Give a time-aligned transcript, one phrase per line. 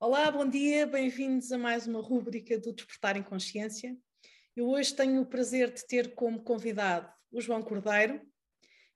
[0.00, 3.96] Olá, bom dia, bem-vindos a mais uma rúbrica do Despertar em Consciência.
[4.54, 8.20] Eu hoje tenho o prazer de ter como convidado o João Cordeiro,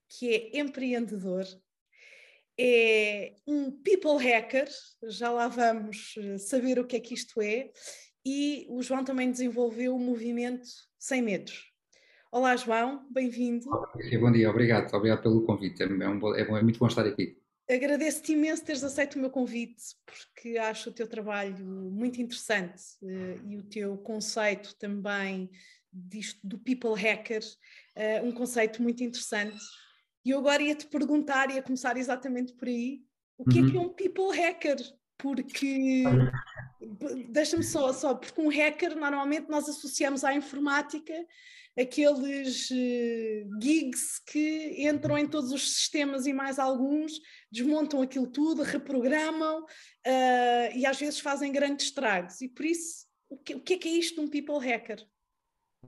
[0.09, 1.45] que é empreendedor,
[2.57, 4.69] é um people hacker,
[5.09, 7.73] já lá vamos eh, saber o que é que isto é,
[8.25, 10.69] e o João também desenvolveu o movimento
[11.00, 11.64] Sem Medos.
[12.30, 13.69] Olá, João, bem-vindo.
[14.21, 17.41] Bom dia, obrigado, obrigado pelo convite, é, um bom, é, é muito bom estar aqui.
[17.71, 23.48] Agradeço-te imenso teres aceito o meu convite, porque acho o teu trabalho muito interessante uh,
[23.48, 25.51] e o teu conceito também
[25.93, 27.43] disto do people hacker,
[27.97, 29.62] uh, um conceito muito interessante.
[30.25, 33.03] E eu agora ia te perguntar, ia começar exatamente por aí,
[33.39, 33.67] o que uhum.
[33.67, 33.87] é que é uhum.
[33.87, 34.77] um people hacker?
[35.19, 36.03] Porque
[37.31, 41.15] deixa-me só, só, porque um hacker normalmente nós associamos à informática
[41.79, 47.12] aqueles uh, gigs que entram em todos os sistemas e mais alguns,
[47.51, 52.41] desmontam aquilo tudo, reprogramam uh, e às vezes fazem grandes estragos.
[52.41, 55.05] E por isso, o que, o que é que é isto de um people hacker?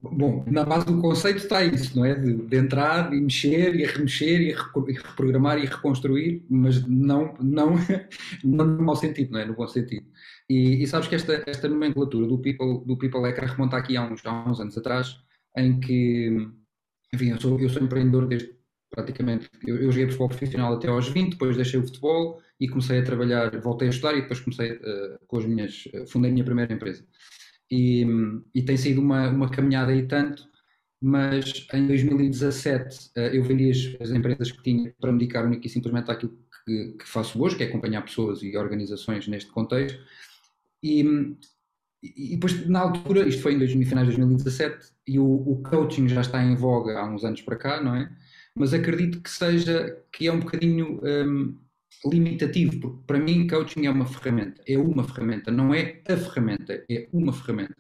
[0.03, 2.15] Bom, na base do conceito está isso, não é?
[2.15, 7.75] De, de entrar e mexer e remexer e, reprogramar e reconstruir, mas não, não,
[8.45, 9.45] não no mau sentido, não é?
[9.45, 10.05] No bom sentido.
[10.49, 14.03] E, e sabes que esta, esta nomenclatura do People, do people Hacker remonta aqui há
[14.03, 15.17] uns, há uns anos atrás,
[15.57, 16.49] em que,
[17.13, 18.55] enfim, eu sou, eu sou empreendedor desde
[18.95, 23.01] praticamente, eu, eu joguei futebol profissional até aos 20, depois deixei o futebol e comecei
[23.01, 26.33] a trabalhar, voltei a estudar e depois comecei uh, com as minhas, uh, fundei a
[26.33, 27.05] minha primeira empresa.
[27.71, 28.07] E,
[28.55, 30.47] e tem sido uma, uma caminhada aí tanto,
[31.03, 35.45] mas em 2017 uh, eh, eu vendi as, as, empresas que tinha para me dedicar
[35.45, 39.51] única e simplesmente àquilo que, que faço hoje, que é acompanhar pessoas e organizações neste
[39.51, 39.99] contexto.
[40.83, 41.03] E,
[42.17, 46.07] e depois, na altura, isto foi em 2000, finais de 2017, e o, o, coaching
[46.07, 48.11] já está em voga há uns anos para cá, não é?
[48.55, 51.57] Mas acredito que seja, que é um bocadinho um,
[52.07, 56.85] limitativo, porque para mim coaching é uma ferramenta, é uma ferramenta, não é a ferramenta,
[56.91, 57.77] é uma ferramenta.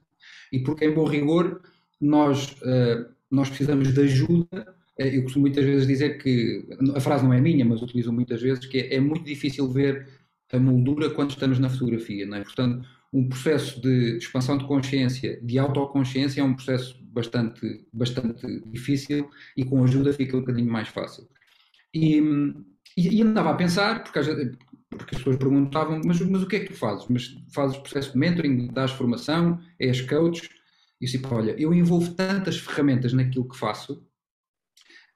[0.50, 1.60] E porque, em bom rigor,
[2.00, 4.74] nós, uh, nós precisamos de ajuda.
[4.98, 8.40] Eh, eu costumo muitas vezes dizer que, a frase não é minha, mas utilizo muitas
[8.40, 10.06] vezes, que é, é muito difícil ver
[10.52, 12.42] a moldura quando estamos na fotografia, não é?
[12.42, 19.30] Portanto, um processo de expansão de consciência, de autoconsciência, é um processo bastante, bastante difícil
[19.56, 21.28] e com ajuda fica um bocadinho mais fácil.
[21.94, 22.20] E,
[22.96, 24.18] e, andava a pensar, porque,
[24.90, 27.06] porque as pessoas perguntavam, mas, mas o que é que tu fazes?
[27.08, 30.50] Mas fazes processo de mentoring, dás formação, és coach?
[31.00, 34.04] E disse, olha, eu envolvo tantas ferramentas naquilo que faço,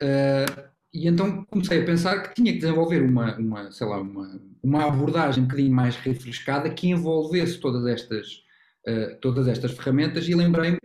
[0.00, 4.40] uh, e então comecei a pensar que tinha que desenvolver uma, uma sei lá, uma,
[4.62, 8.42] uma abordagem um bocadinho mais refrescada que envolvesse todas estas,
[8.86, 10.78] uh, todas estas ferramentas e lembrei-me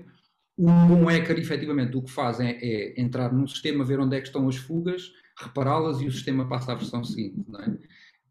[0.58, 4.22] um bom hacker, efetivamente, o que faz é, é, entrar num sistema, ver onde é
[4.22, 7.78] que estão as fugas, repará-las e o sistema passa à versão seguinte, não é?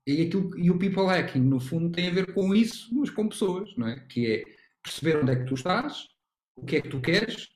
[0.07, 3.29] E, aquilo, e o people hacking, no fundo, tem a ver com isso, mas com
[3.29, 4.01] pessoas, não é?
[4.09, 4.45] Que é
[4.83, 6.09] perceber onde é que tu estás,
[6.57, 7.49] o que é que tu queres,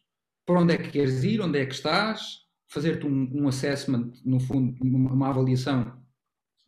[0.44, 2.46] para onde é que queres ir, onde é que estás,
[2.77, 5.97] fazer-te um, um, assessment, no fundo, uma avaliação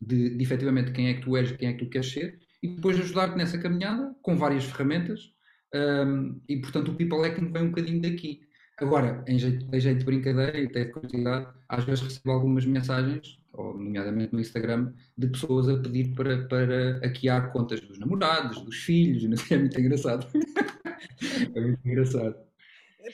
[0.01, 2.69] de, de efetivamente quem é que tu és, quem é que tu queres ser, e
[2.69, 5.35] depois ajudar-te nessa caminhada com várias ferramentas.
[5.75, 8.41] Um, e portanto o people hacking vem um bocadinho daqui.
[8.79, 12.65] Agora, em jeito, em jeito de brincadeira e até de curiosidade, às vezes recebo algumas
[12.65, 18.63] mensagens, ou nomeadamente no Instagram, de pessoas a pedir para, para hackear contas dos namorados,
[18.63, 20.27] dos filhos, não é muito engraçado.
[21.55, 22.48] é muito engraçado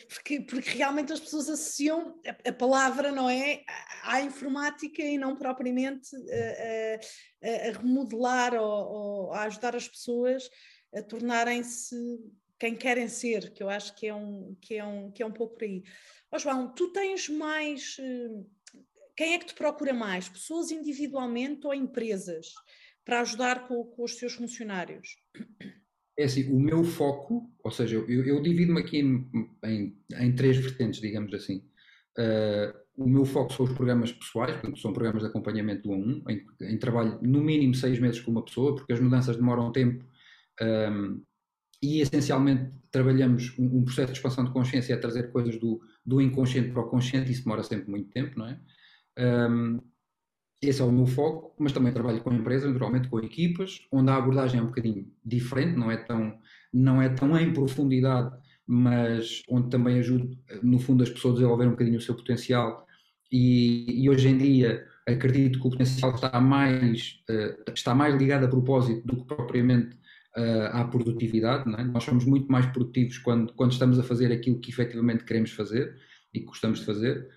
[0.09, 3.65] porque, porque realmente as pessoas associam a, a palavra, não é,
[4.03, 10.49] à informática e não propriamente a, a, a remodelar ou, ou, a ajudar as pessoas
[10.94, 11.97] a tornarem-se
[12.59, 15.32] quem querem ser, que eu acho que é um, que é um, que é um
[15.32, 15.82] pouco por aí.
[16.31, 17.97] Oh, João, tu tens mais.
[17.99, 18.44] Eh,
[19.16, 20.28] quem é que te procura mais?
[20.28, 22.53] Pessoas individualmente ou empresas?
[23.05, 25.09] Para ajudar com, com os seus funcionários?
[26.16, 29.28] É assim, o meu foco, ou seja, eu, eu divido-me aqui em,
[29.64, 31.64] em, em, três vertentes, digamos assim.
[32.16, 36.22] Uh, o meu foco são os programas pessoais, portanto, são programas de acompanhamento do 1
[36.26, 39.72] 1, em, em trabalho no mínimo seis meses com uma pessoa, porque as mudanças demoram
[39.72, 40.04] tempo
[40.62, 41.20] um,
[41.82, 46.20] e essencialmente trabalhamos um, um, processo de expansão de consciência a trazer coisas do, do
[46.20, 48.61] inconsciente para o consciente, isso demora sempre muito tempo, não é?
[49.19, 49.81] Um,
[50.69, 54.16] esse é o meu foco, mas também trabalho com empresas, naturalmente com equipas, onde a
[54.16, 56.38] abordagem é um bocadinho diferente, não é tão,
[56.72, 58.34] não é tão em profundidade,
[58.66, 62.87] mas onde também ajudo, no fundo, as pessoas a desenvolver um bocadinho o seu potencial.
[63.31, 68.44] E, e hoje em dia acredito que o potencial está mais, uh, está mais ligado
[68.44, 69.96] a propósito do que propriamente
[70.37, 71.70] uh, à produtividade.
[71.75, 71.84] É?
[71.84, 75.94] Nós somos muito mais produtivos quando, quando estamos a fazer aquilo que efetivamente queremos fazer
[76.32, 77.28] e que gostamos de fazer.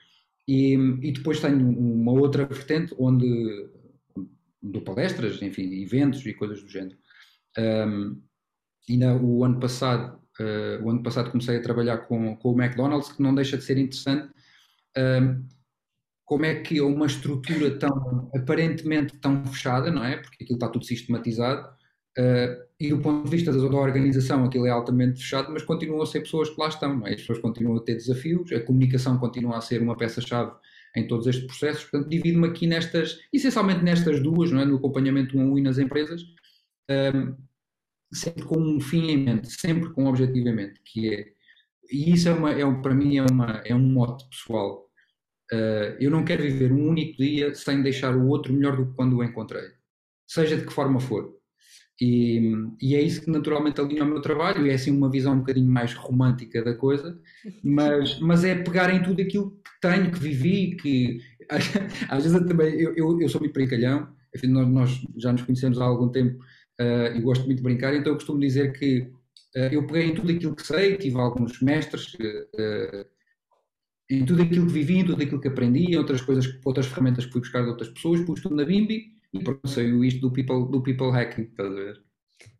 [0.48, 3.70] E, e depois tenho uma outra vertente onde
[4.62, 6.98] dou palestras, enfim, eventos e coisas do género.
[7.58, 8.22] Um,
[8.90, 13.12] ainda o ano passado, uh, o ano passado comecei a trabalhar com, com o McDonald's,
[13.12, 14.32] que não deixa de ser interessante.
[14.98, 15.46] Um,
[16.26, 20.18] como é que uma estrutura tão aparentemente tão fechada, não é?
[20.18, 21.68] Porque aquilo está tudo sistematizado,
[22.20, 26.06] uh, e do ponto de vista da, organização, aquilo é altamente fechado, mas continuam a
[26.06, 27.14] ser pessoas que lá estão, é?
[27.14, 30.52] As pessoas continuam a ter desafios, a comunicação continua a ser uma peça-chave
[30.96, 34.66] em todos estes processos, portanto, divido-me aqui nestas, essencialmente nestas duas, é?
[34.66, 36.22] No acompanhamento um a um e nas empresas,
[36.90, 37.36] um,
[38.14, 41.28] sempre com um fim em mente, sempre com um objetivo em mente, que é,
[41.92, 44.88] e isso é, uma, é para mim é, uma, é um mote pessoal,
[45.52, 48.94] Uh, eu não quero viver um único dia sem deixar o outro melhor do que
[48.96, 49.72] quando o encontrei,
[50.28, 51.37] seja de que forma for.
[52.00, 55.34] E, e, é isso que naturalmente alinha o meu trabalho, e é assim uma visão
[55.34, 57.20] um bocadinho mais romântica da coisa,
[57.64, 61.20] mas, mas é pegar em tudo aquilo que tenho, que vivi, que
[62.08, 65.42] às vezes eu também, eu, eu, eu, sou muito brincalhão, enfim, nós, nós, já nos
[65.42, 66.40] conhecemos há algum tempo
[66.80, 69.00] uh, e gosto muito de brincar, então eu costumo dizer que
[69.56, 73.06] uh, eu peguei em tudo aquilo que sei, tive alguns mestres, uh,
[74.08, 77.26] em tudo aquilo que vivi, em tudo aquilo que aprendi, em outras coisas, outras ferramentas
[77.26, 80.32] que fui buscar de outras pessoas, pus tudo na Bimbi e pronto, saiu isto do
[80.32, 82.04] people, do people hacking, estás a ver?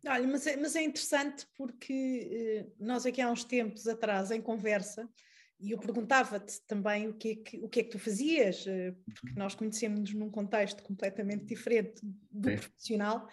[0.08, 4.42] Olha, mas é, mas é interessante porque eh, nós aqui há uns tempos atrás, em
[4.42, 5.08] conversa,
[5.60, 8.96] e eu perguntava-te também o que, é que, o que é que tu fazias, eh,
[9.06, 12.56] porque nós conhecemos-nos num contexto completamente diferente do Sim.
[12.58, 13.28] profissional,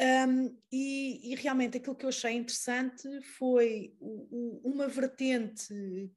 [0.00, 3.08] um, e, e, realmente aquilo que eu achei interessante
[3.38, 5.68] foi o, o, uma vertente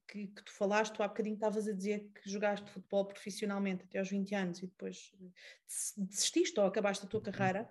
[0.07, 3.99] que, que, tu falaste, tu há bocadinho estavas a dizer que jogaste futebol profissionalmente até
[3.99, 5.13] aos 20 anos e depois
[5.99, 7.69] desististe ou acabaste a tua carreira,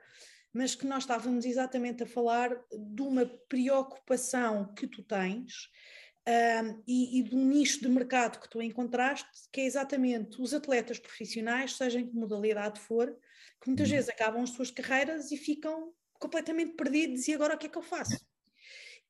[0.52, 5.68] mas que nós estávamos exatamente a falar de uma preocupação que tu tens
[6.28, 11.00] um, e, e um nicho de mercado que tu encontraste, que é exatamente os atletas
[11.00, 13.16] profissionais, seja em que modalidade for,
[13.60, 13.94] que muitas uhum.
[13.94, 17.78] vezes acabam as suas carreiras e ficam completamente perdidos e agora o que é que
[17.78, 18.18] eu faço?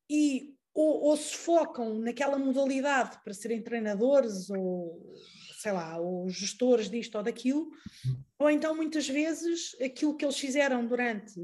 [0.09, 5.15] E ou, ou, se focam naquela modalidade para serem treinadores ou
[5.59, 7.71] sei lá, ou gestores disto ou daquilo,
[8.39, 11.35] ou então muitas vezes aquilo que eles fizeram durante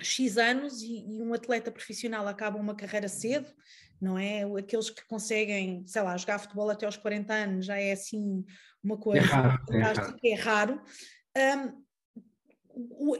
[0.00, 3.46] X anos e, e, um atleta profissional acaba uma carreira cedo,
[4.00, 4.42] não é?
[4.58, 8.44] Aqueles que conseguem, sei lá, jogar futebol até aos 40 anos já é assim
[8.82, 9.64] uma coisa é raro.
[9.70, 10.16] É raro.
[10.24, 10.82] É raro.
[11.36, 11.83] Um,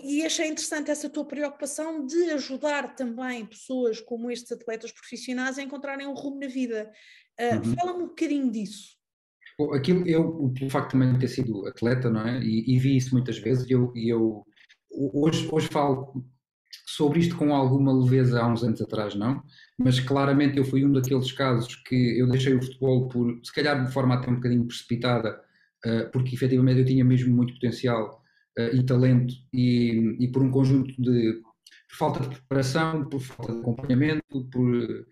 [0.02, 5.62] e achei interessante essa tua preocupação de ajudar também pessoas como estes atletas profissionais a
[5.62, 6.90] encontrarem um rumo na vida.
[7.40, 7.74] Uh, uhum.
[7.74, 8.96] Fala-me um bocadinho disso.
[9.72, 12.40] Aquilo, eu, o facto também de ter sido atleta, não é?
[12.42, 14.44] E, e vi isso muitas vezes, e eu, eu
[14.90, 16.24] hoje, hoje falo
[16.86, 19.42] sobre isto com alguma leveza há uns anos atrás, não,
[19.78, 23.84] mas claramente eu fui um daqueles casos que eu deixei o futebol por, se calhar
[23.84, 25.40] de forma até um bocadinho precipitada,
[25.86, 28.23] uh, porque efetivamente eu tinha mesmo muito potencial
[28.56, 31.40] e talento e, e, por um conjunto de
[31.88, 35.06] por falta de preparação, por falta de acompanhamento, por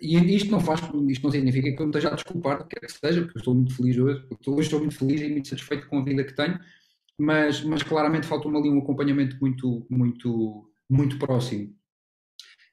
[0.00, 2.92] e isto não faz, isto não significa que eu me esteja a desculpar, quer que
[2.92, 5.98] seja, porque eu estou muito feliz hoje, hoje estou muito feliz e muito satisfeito com
[5.98, 6.58] a vida que tenho,
[7.18, 11.74] mas, mas claramente falta-me ali um acompanhamento muito, muito, muito próximo.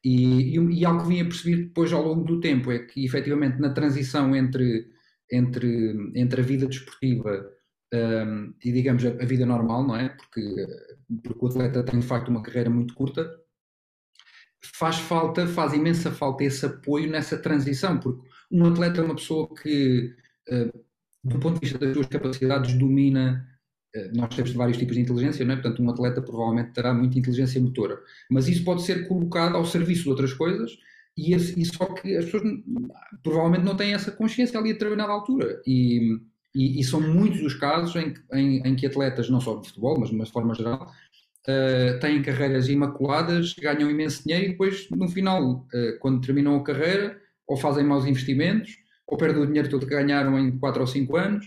[0.03, 3.03] E, e, e, algo que vim a perceber depois ao longo do tempo é que
[3.03, 4.87] efetivamente na transição entre,
[5.31, 7.45] entre, entre a vida desportiva
[7.93, 10.09] um, e digamos a, a, vida normal, não é?
[10.09, 10.41] Porque,
[11.23, 13.29] porque o atleta tem de facto uma carreira muito curta,
[14.61, 19.47] faz falta, faz imensa falta esse apoio nessa transição, porque um atleta é uma pessoa
[19.55, 20.13] que,
[20.49, 20.83] uh,
[21.23, 23.47] do ponto de vista das suas capacidades, domina.
[23.95, 25.57] Uh, nós temos vários tipos de inteligência, não é?
[25.57, 30.03] Portanto, um atleta provavelmente terá muita inteligência motora, mas isso pode ser colocado ao serviço
[30.03, 30.77] de outras coisas
[31.17, 32.43] e, esse, e só que as pessoas
[33.23, 35.61] provavelmente não têm essa consciência ali a determinada altura.
[35.65, 36.19] E,
[36.57, 39.99] e, e, são muitos os casos em, em, em, que atletas, não só de futebol,
[39.99, 40.91] mas de uma forma geral,
[41.47, 46.63] uh, têm carreiras imaculadas, ganham imenso dinheiro e depois, no final, uh, quando terminam a
[46.63, 50.87] carreira, ou fazem maus investimentos, ou perdem o dinheiro todo que ganharam em 4 ou
[50.87, 51.45] 5 anos.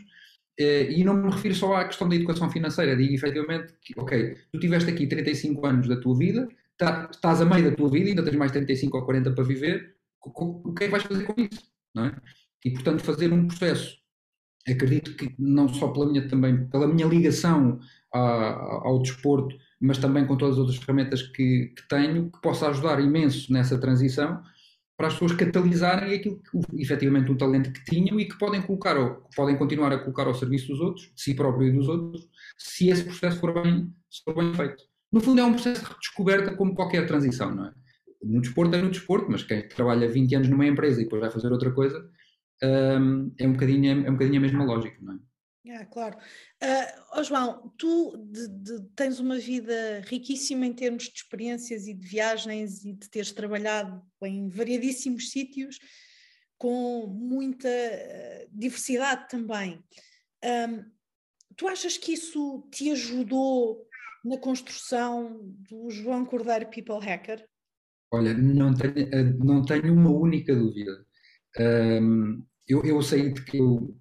[0.61, 4.37] Uh, e não me refiro só à questão da educação financeira, digo efetivamente que, ok,
[4.53, 8.11] tu tiveste aqui 35 anos da tua vida, tá, estás a meio da tua vida,
[8.11, 11.41] ainda tens mais 35 ou 40 para viver, o que é que vais fazer com
[11.41, 11.63] isso?
[11.95, 12.15] Não é?
[12.65, 14.00] E, portanto, fazer um processo
[14.69, 17.79] acredito que não só pela minha também pela minha ligação
[18.13, 22.69] a, ao desporto, mas também com todas as outras ferramentas que, que, tenho, que possa
[22.69, 24.43] ajudar imenso nessa transição
[24.97, 28.99] para as pessoas catalisarem aquilo que efetivamente um talento que tinham e que podem colocar
[28.99, 32.29] ou podem continuar a colocar ao serviço dos outros, de si próprio e dos outros,
[32.59, 33.91] se esse processo for bem,
[34.23, 34.85] for bem feito.
[35.11, 37.73] No fundo é um processo de descoberta como qualquer transição, não é?
[38.23, 41.31] No desporto é no desporto, mas quem trabalha 20 anos numa empresa e depois vai
[41.31, 42.07] fazer outra coisa,
[42.63, 45.19] um, é, um bocadinho, é um bocadinho a mesma lógica, não é?
[45.73, 46.17] Ah, claro.
[46.17, 51.95] Uh, oh João, tu de, de, tens uma vida riquíssima em termos de experiências e
[51.95, 55.79] de viagens e de teres trabalhado em variadíssimos sítios,
[56.59, 59.85] com muita uh, diversidade também.
[60.43, 60.85] Um,
[61.57, 63.87] tu achas que isso te ajudou
[64.25, 67.47] na construção do João Cordeiro People Hacker?
[68.13, 71.07] Olha, não tenho, eh, não tenho uma única dúvida.
[71.59, 73.95] Um, eu, eu saí de que eu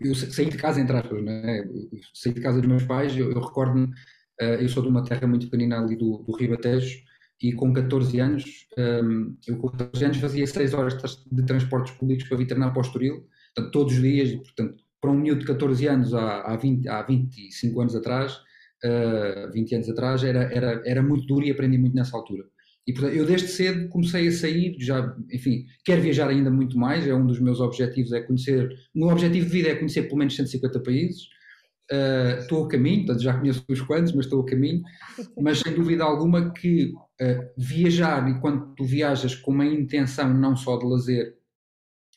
[0.00, 1.64] eu saí de casa, entre aspas, né?
[2.12, 5.26] saí de casa dos meus pais, eu, eu recordo-me, uh, eu sou de uma terra
[5.26, 6.98] muito pequenina ali do, do Ribatejo,
[7.40, 10.96] e com 14 anos, um, ehm, eu com 14 anos fazia 6 horas
[11.30, 15.10] de transportes públicos para vir treinar para o Estoril, portanto, todos os dias, portanto, para
[15.10, 19.74] um miúdo de 14 anos há, há, 20, há 25 anos atrás, uh, eh, 20
[19.74, 22.44] anos atrás, era, era, era muito duro e aprendi muito nessa altura.
[22.86, 27.06] E portanto, eu desde cedo comecei a sair, já, enfim, quero viajar ainda muito mais,
[27.06, 30.18] é um dos meus objetivos, é conhecer, o meu objetivo de vida é conhecer pelo
[30.18, 31.22] menos 150 países,
[31.90, 34.82] uh, estou a caminho, portanto já conheço uns quantos, mas estou a caminho,
[35.40, 40.54] mas sem dúvida alguma que uh, viajar, e quando tu viajas com uma intenção não
[40.54, 41.34] só de lazer,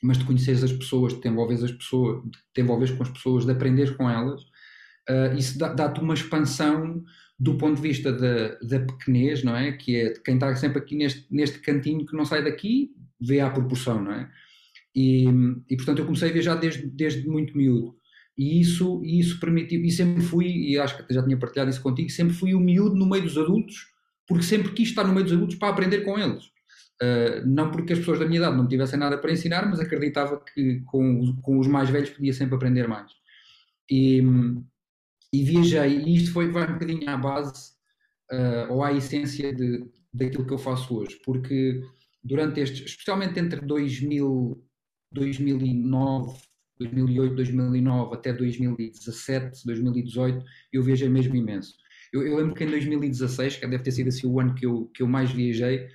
[0.04, 3.10] mas de conhecer as pessoas, de te envolveres, as pessoas, de te envolveres com as
[3.10, 4.42] pessoas, de aprender com elas,
[5.10, 7.04] uh, isso dá-te uma expansão
[7.40, 9.72] do ponto de vista da, da pequenez, não é?
[9.72, 13.50] Que é quem está sempre aqui neste, neste cantinho que não sai daqui, vê à
[13.50, 14.30] proporção, não é?
[14.94, 15.26] E,
[15.70, 17.96] e portanto eu comecei a viajar desde, desde muito miúdo.
[18.38, 21.82] E isso, e isso permitiu, e sempre fui, e acho que já tinha partilhado isso
[21.82, 23.88] contigo, sempre fui o miúdo no meio dos adultos,
[24.28, 26.46] porque sempre quis estar no meio dos adultos para aprender com eles.
[27.02, 30.42] Uh, não porque as pessoas da minha idade não tivessem nada para ensinar, mas acreditava
[30.42, 33.12] que com, com os mais velhos podia sempre aprender mais.
[33.90, 34.22] E,
[35.34, 37.72] e viajei, e isto foi, vai um bocadinho à base
[38.32, 41.82] uh, ou à essência de, daquilo que eu faço hoje, porque
[42.24, 44.64] durante estes, especialmente entre 2000,
[45.12, 46.40] 2009,
[46.80, 51.76] 2008, 2009 até 2017, 2018, eu viajei mesmo imenso.
[52.12, 54.88] Eu, eu, lembro que em 2016, que deve ter sido assim o ano que eu,
[54.94, 55.88] que eu mais viajei,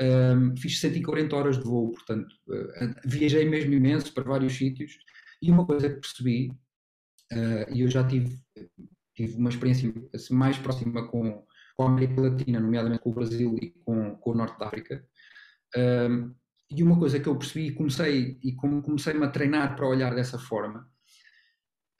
[0.00, 4.96] um, fiz 140 horas de voo, portanto, uh, viajei mesmo imenso para vários sítios.
[5.42, 6.50] E uma coisa que percebi
[7.32, 8.40] Uh, e eu já tive,
[9.14, 11.44] tive uma experiência assim, mais próxima com,
[11.76, 15.04] com a América Latina, nomeadamente com o Brasil e com, com o Norte da África.
[15.76, 16.34] Uh,
[16.70, 20.14] e uma coisa que eu percebi e comecei, e como comecei-me a treinar para olhar
[20.14, 20.88] dessa forma,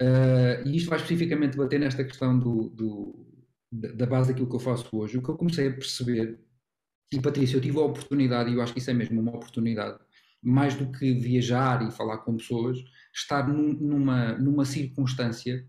[0.00, 3.26] uh, e isto vai especificamente bater nesta questão do, do,
[3.72, 6.40] da base daquilo que eu faço hoje, o que eu comecei a perceber,
[7.12, 9.98] e Patrícia, eu tive a oportunidade, e eu acho que isso é mesmo uma oportunidade,
[10.42, 12.78] mais do que viajar e falar com pessoas,
[13.14, 15.66] estar num, numa, numa circunstância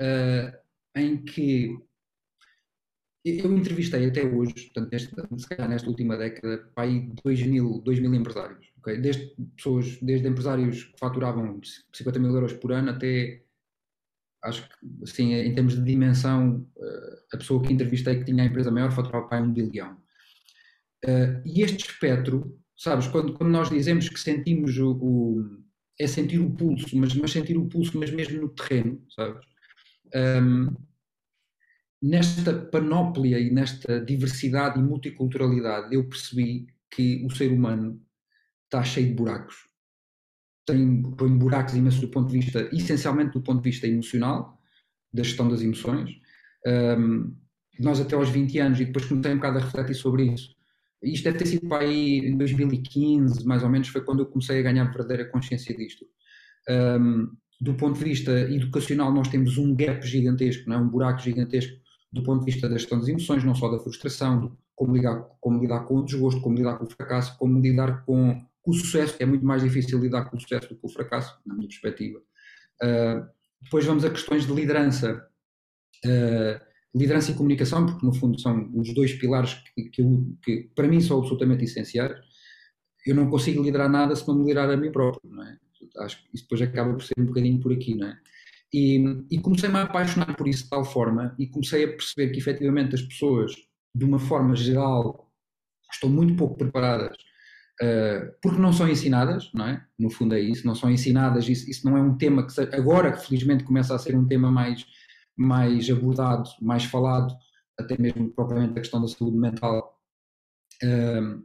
[0.00, 0.58] uh,
[0.96, 1.76] em que
[3.24, 8.00] eu entrevistei até hoje, portanto, neste, se calhar nesta última década, aí 2 mil, 2
[8.00, 8.98] mil empresários, okay?
[8.98, 11.58] desde, pessoas, desde empresários que faturavam
[11.94, 13.42] 50 mil euros por ano até,
[14.42, 14.74] acho que,
[15.04, 18.92] assim, em termos de dimensão, uh, a pessoa que entrevistei que tinha a empresa maior
[18.92, 19.94] faturava para um bilhão.
[21.02, 25.64] Uh, e este espectro, sabes, quando, quando nós dizemos que sentimos o, o
[25.98, 29.46] é sentir o pulso, mas, mas sentir o pulso, mas mesmo no terreno, sabes?
[30.14, 30.74] Um,
[32.02, 38.00] nesta panóplia e nesta diversidade e multiculturalidade, eu percebi que o ser humano
[38.64, 39.68] está cheio de buracos.
[40.66, 44.60] Tem, tem buracos imensos do ponto de vista, essencialmente do ponto de vista emocional,
[45.12, 46.10] da gestão das emoções.
[46.66, 47.36] Um,
[47.78, 50.54] nós até aos 20 anos, e depois comecei um bocado a refletir sobre isso,
[51.04, 54.58] isto deve ter sido para aí em 2015, mais ou menos, foi quando eu comecei
[54.58, 56.06] a ganhar verdadeira consciência disto.
[56.68, 57.28] Um,
[57.60, 60.78] do ponto de vista educacional, nós temos um gap gigantesco, não é?
[60.78, 61.74] um buraco gigantesco
[62.12, 65.60] do ponto de vista da gestão das emoções, não só da frustração, como lidar, como
[65.60, 69.16] lidar com o desgosto, como lidar com o fracasso, como lidar com, com o sucesso,
[69.16, 71.54] que é muito mais difícil lidar com o sucesso do que com o fracasso, na
[71.54, 72.20] minha perspectiva.
[72.82, 73.26] Uh,
[73.62, 75.26] depois vamos a questões de liderança.
[76.04, 80.02] Uh, liderança e comunicação, porque no fundo são os dois pilares que, que,
[80.42, 82.18] que, para mim são absolutamente essenciais.
[83.06, 85.58] Eu não consigo liderar nada se não me liderar a mim próprio, não é?
[85.98, 88.18] Acho que isso depois acaba por ser um bocadinho por aqui, não é?
[88.72, 92.38] E, e comecei-me a apaixonar por isso de tal forma e comecei a perceber que
[92.38, 93.52] efetivamente as pessoas,
[93.94, 95.30] de uma forma geral,
[95.92, 97.16] estão muito pouco preparadas
[97.82, 99.84] Uh, porque não são ensinadas, não é?
[99.98, 103.10] No fundo é isso, não são ensinadas, isso, isso não é um tema que agora
[103.10, 104.86] que felizmente começa a ser um tema mais
[105.36, 107.34] mais abordado, mais falado,
[107.78, 109.98] até mesmo propriamente a questão da saúde mental.
[110.82, 111.44] Um,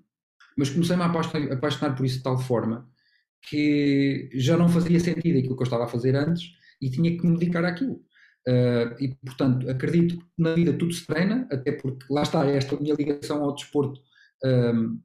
[0.58, 2.90] mas comecei-me a apaixonar, apaixonar, por isso de tal forma
[3.42, 6.44] que já não fazia sentido aquilo que eu estava a fazer antes
[6.82, 8.02] e tinha que me dedicar àquilo.
[8.48, 12.76] Uh, e, portanto, acredito que na vida tudo se treina, até porque lá está, esta
[12.78, 14.02] minha ligação ao desporto
[14.44, 15.00] um,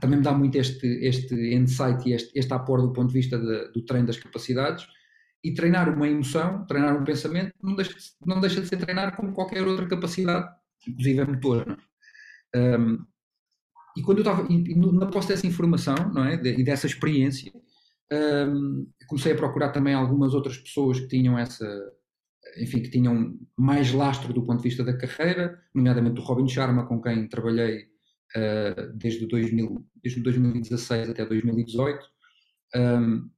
[0.00, 3.38] também me dá muito este, este insight e este, este apoio do ponto de vista
[3.38, 4.86] de, do treino das capacidades
[5.44, 9.34] e treinar uma emoção, treinar um pensamento, não deixa, não deixa de ser treinar como
[9.34, 10.48] qualquer outra capacidade,
[10.88, 11.78] inclusive a.
[12.56, 13.04] Um,
[13.96, 14.48] e quando eu estava,
[14.92, 17.52] na posse dessa informação não é, e dessa experiência,
[18.10, 21.66] um, comecei a procurar também algumas outras pessoas que tinham essa,
[22.58, 26.86] enfim, que tinham mais lastro do ponto de vista da carreira, nomeadamente o Robin Sharma,
[26.86, 27.82] com quem trabalhei
[28.34, 32.06] uh, desde, 2000, desde 2016 até 2018.
[32.76, 33.30] Um,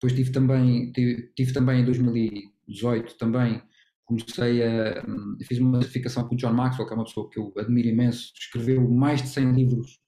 [0.00, 3.62] depois tive também, tive, tive, também em 2018 também
[4.10, 5.04] comecei a
[5.44, 8.32] fiz uma certificação com o John Maxwell, que é uma pessoa que eu admiro imenso,
[8.36, 10.00] escreveu mais de 100 livros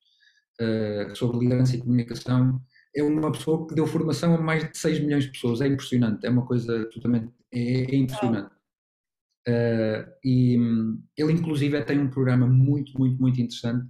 [0.60, 2.60] uh, sobre liderança e comunicação.
[2.94, 6.26] É uma pessoa que deu formação a mais de 6 milhões de pessoas, é impressionante,
[6.26, 8.50] é uma coisa totalmente é, é impressionante.
[9.48, 13.86] Uh, e um, ele, inclusive, tem um programa muito, muito, muito interessante.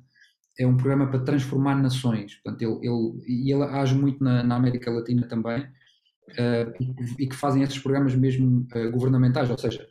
[0.58, 2.34] É um programa para transformar nações.
[2.36, 5.66] Portanto, ele, ele, e ele age muito na, na América Latina também.
[6.30, 6.72] Uh,
[7.18, 9.86] e, que fazem esses programas mesmo uh, governamentais, ou seja,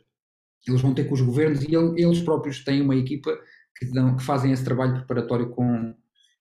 [0.66, 3.38] eles vão ter com os governos e ele, eles próprios têm uma equipa
[3.76, 5.94] que, dão, que fazem esse trabalho preparatório com,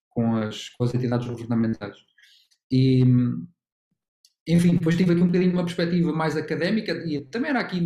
[0.09, 1.97] com, as, com as entidades governamentais.
[2.71, 3.03] E,
[4.47, 7.85] enfim, depois tive aqui um bocadinho uma perspectiva mais académica e também era aqui,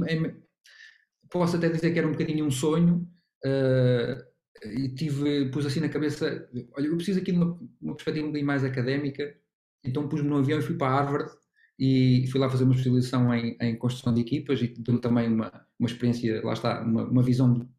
[1.29, 3.07] posso até dizer que era um bocadinho um sonho,
[3.45, 6.47] uh, e tive, pus assim na cabeça,
[6.77, 9.35] olha, eu preciso aqui de uma, uma perspectiva um bocadinho mais académica,
[9.83, 11.31] então pus-me no avião e fui para Harvard
[11.77, 15.65] e fui lá fazer uma especialização em, em construção de equipas e deu também uma,
[15.77, 17.69] uma experiência, lá está, uma, uma visão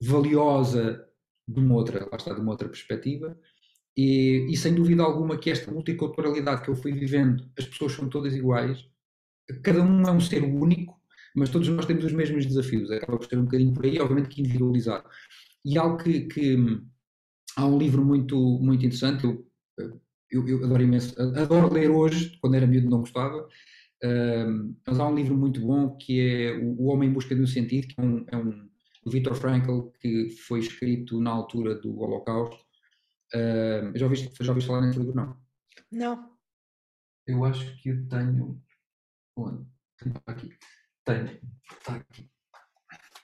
[0.00, 1.06] valiosa
[1.48, 3.38] de uma outra, lá está, de uma outra perspectiva.
[3.96, 8.08] E, e, sem dúvida alguma que esta multiculturalidade que eu fui vivendo, as pessoas são
[8.08, 8.86] todas iguais,
[9.62, 10.98] cada um é um ser único,
[11.34, 14.28] mas todos nós temos os mesmos desafios, acaba por ser um bocadinho por aí, obviamente
[14.28, 15.08] que individualizado.
[15.64, 16.56] E algo que, que
[17.56, 19.46] há um livro muito, muito interessante, eu,
[20.32, 23.46] eu, eu, adoro imenso, adoro ler hoje, quando era miúdo não gostava,
[24.86, 27.88] mas há um livro muito bom que é O Homem em Busca de um Sentido,
[27.88, 28.68] que é um, é um
[29.04, 32.64] do Viktor Frankl, que foi escrito na altura do Holocausto,
[33.94, 35.14] já, ouviste, já ouviste falar nesse livro?
[35.14, 35.36] Não.
[35.90, 36.32] Não.
[37.26, 38.60] Eu acho que eu tenho.
[39.36, 39.66] Onde?
[39.98, 40.58] Tenho aqui.
[41.04, 41.40] Tenho.
[41.70, 42.30] Está aqui.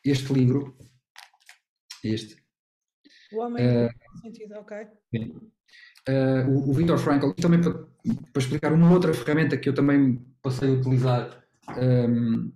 [0.05, 0.77] Este livro.
[2.05, 2.43] Este.
[3.33, 4.87] O homem uh, sentido, ok.
[6.09, 10.25] Uh, o, o Viktor Frankl, também para, para, explicar uma outra ferramenta que eu também
[10.43, 11.45] passei a utilizar
[11.77, 12.53] um,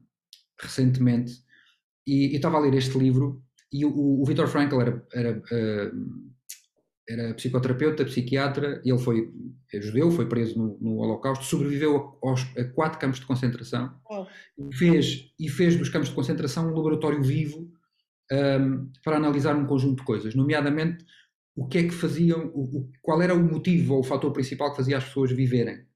[0.61, 1.33] recentemente,
[2.07, 6.33] e estava a ler este livro, e o, o Viktor Frankl era, era uh,
[7.09, 9.33] era psicoterapeuta, psiquiatra, ele foi
[9.73, 13.95] é judeu, foi preso no, no Holocausto, sobreviveu a, aos, a, quatro campos de concentração
[14.09, 14.27] oh.
[14.59, 17.71] e, fez, e fez dos campos de concentração um laboratório vivo
[18.31, 21.05] um, para analisar um conjunto de coisas, nomeadamente
[21.55, 24.77] o que é que faziam, o, qual era o motivo ou o fator principal que
[24.77, 25.87] fazia as pessoas viverem.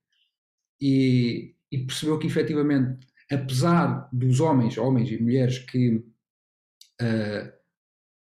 [0.79, 7.51] E, e percebeu que efetivamente, apesar dos homens, homens e mulheres que uh,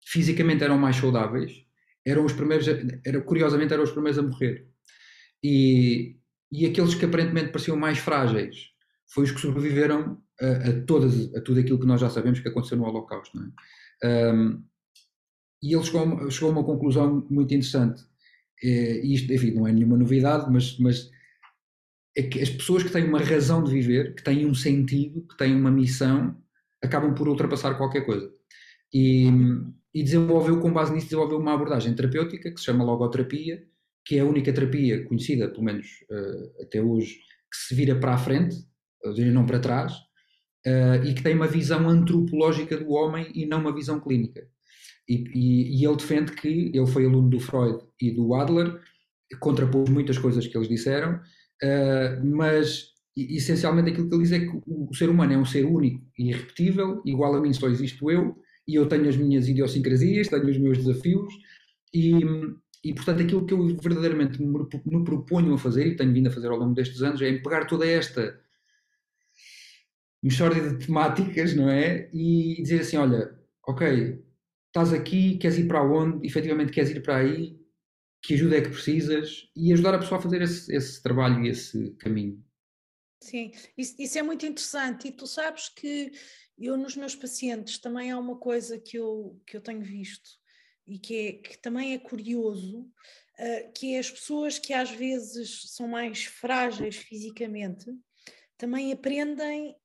[0.05, 1.65] fisicamente eram mais saudáveis,
[2.05, 2.67] eram os primeiros,
[3.05, 4.67] era, curiosamente eram os primeiros a morrer.
[5.43, 6.17] E,
[6.51, 8.69] e aqueles que aparentemente pareciam mais frágeis
[9.07, 12.47] foi os que sobreviveram a, a, todas, a tudo aquilo que nós já sabemos que
[12.47, 13.37] aconteceu no Holocausto.
[14.03, 14.31] É?
[14.31, 14.63] Um,
[15.61, 18.03] e ele chegou, chegou a uma conclusão muito interessante.
[18.61, 21.09] E isto, enfim, não é nenhuma novidade, mas, mas
[22.15, 25.37] é que as pessoas que têm uma razão de viver, que têm um sentido, que
[25.37, 26.35] têm uma missão,
[26.83, 28.29] acabam por ultrapassar qualquer coisa.
[28.93, 29.27] E,
[29.93, 33.63] e desenvolveu, com base nisso, desenvolveu uma abordagem terapêutica que se chama logoterapia,
[34.05, 37.15] que é a única terapia conhecida, pelo menos uh, até hoje,
[37.51, 38.55] que se vira para a frente,
[39.03, 39.93] ou seja, não para trás,
[40.65, 44.47] uh, e que tem uma visão antropológica do homem e não uma visão clínica.
[45.09, 48.79] E, e, e, ele defende que ele foi aluno do Freud e do Adler,
[49.39, 54.61] contrapôs muitas coisas que eles disseram, uh, mas essencialmente aquilo que ele diz é que
[54.67, 58.37] o ser humano é um ser único e irrepetível, igual a mim só existo eu,
[58.67, 61.33] e eu tenho as minhas idiosincrasias, tenho os meus desafios
[61.93, 62.13] e,
[62.83, 66.49] e portanto aquilo que eu verdadeiramente me, proponho a fazer e tenho vindo a fazer
[66.49, 68.39] ao longo destes anos é pegar toda esta
[70.21, 72.09] mistória de temáticas, não é?
[72.13, 73.33] E dizer assim, olha,
[73.67, 74.21] ok,
[74.69, 76.25] estás aqui, queres ir para onde?
[76.25, 77.59] Efetivamente queres ir para aí?
[78.21, 79.49] Que ajuda é que precisas?
[79.55, 82.43] E ajudar a pessoa a fazer esse, esse trabalho e esse caminho.
[83.21, 86.11] Sim, isso, isso, é muito interessante e tu sabes que
[86.57, 90.29] eu nos meus pacientes também há uma coisa que eu, que eu tenho visto
[90.87, 95.73] e que, é, que também é curioso, uh, que é as pessoas que às vezes
[95.75, 97.85] são mais frágeis fisicamente,
[98.57, 99.75] também aprendem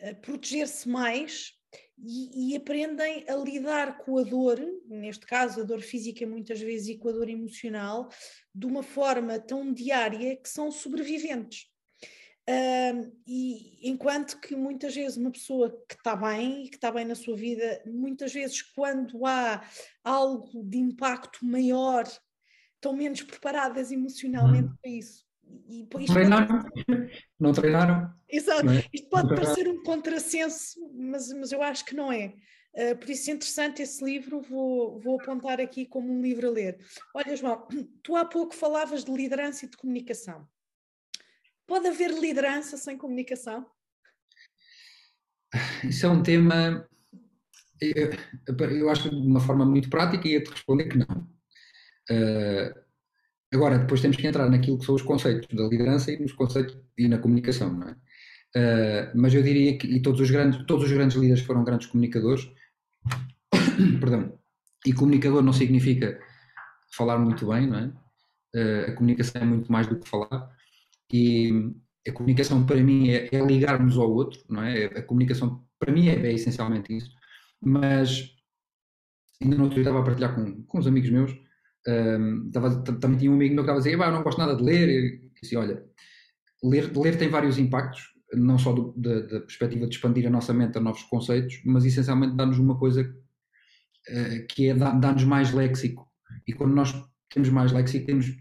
[0.00, 1.59] a proteger-se mais
[1.98, 6.88] e, e, aprendem a lidar com a dor, neste caso a dor física muitas vezes
[6.88, 8.08] e com a dor emocional,
[8.54, 11.70] de uma forma tão diária que são sobreviventes.
[12.48, 17.04] Uh, e enquanto que muitas vezes uma pessoa que está bem e que está bem
[17.04, 19.62] na sua vida, muitas vezes quando há
[20.02, 22.04] algo de impacto maior,
[22.74, 24.76] estão menos preparadas emocionalmente uhum.
[24.82, 25.29] para isso.
[25.68, 26.84] E, e treinaram, pode...
[27.38, 28.12] não treinaram.
[28.28, 28.84] Exato, não é?
[28.92, 32.34] isto pode parecer um contrassenso, mas, mas eu acho que não é.
[32.72, 36.50] Uh, por isso é interessante esse livro, vou, vou apontar aqui como um livro a
[36.50, 36.78] ler.
[37.14, 37.66] Olha, João,
[38.02, 40.48] tu há pouco falavas de liderança e de comunicação.
[41.66, 43.66] Pode haver liderança sem comunicação?
[45.84, 46.88] Isso é um tema,
[47.80, 48.10] eu,
[48.70, 51.28] eu acho de uma forma muito prática e ia-te responder que não.
[52.10, 52.89] Uh,
[53.52, 56.76] agora, depois temos que entrar naquilo que são os conceitos da liderança e nos conceitos
[56.96, 57.96] e na comunicação, não é?
[58.56, 61.86] Uh, mas eu diria que e todos os grandes todos os grandes líderes foram grandes
[61.86, 62.50] comunicadores.
[64.00, 64.38] Perdão.
[64.84, 66.18] E comunicador não significa
[66.92, 67.92] falar muito bem não é?
[68.56, 70.50] Uh, a comunicação é muito mais do que falar.
[71.12, 71.72] E
[72.08, 74.86] a comunicação para mim é, é ligarmos ao outro, não é?
[74.86, 77.10] A comunicação para mim é, é essencialmente isso,
[77.60, 78.34] mas
[79.42, 81.32] ainda não estava a partilhar com, com uns amigos meus,
[83.00, 84.88] também tinha um amigo meu que estava a dizer, eu não gosto nada de ler,
[84.88, 85.82] e disse, olha,
[86.62, 88.02] ler, ler tem vários impactos,
[88.34, 91.84] não só do, da, da, perspectiva de expandir a nossa mente a novos conceitos, mas
[91.84, 96.06] essencialmente dá-nos uma coisa uh, que é dá-nos mais léxico,
[96.46, 96.92] e quando nós
[97.30, 98.36] temos mais léxico, temos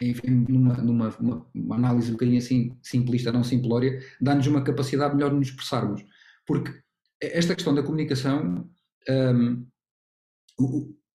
[0.00, 5.14] enfim, numa, numa uma, uma, análise um bocadinho assim simplista, não simplória, dá-nos uma capacidade
[5.14, 6.04] melhor de nos expressarmos.
[6.46, 6.72] Porque
[7.20, 8.68] esta questão da comunicação,
[9.08, 9.66] um,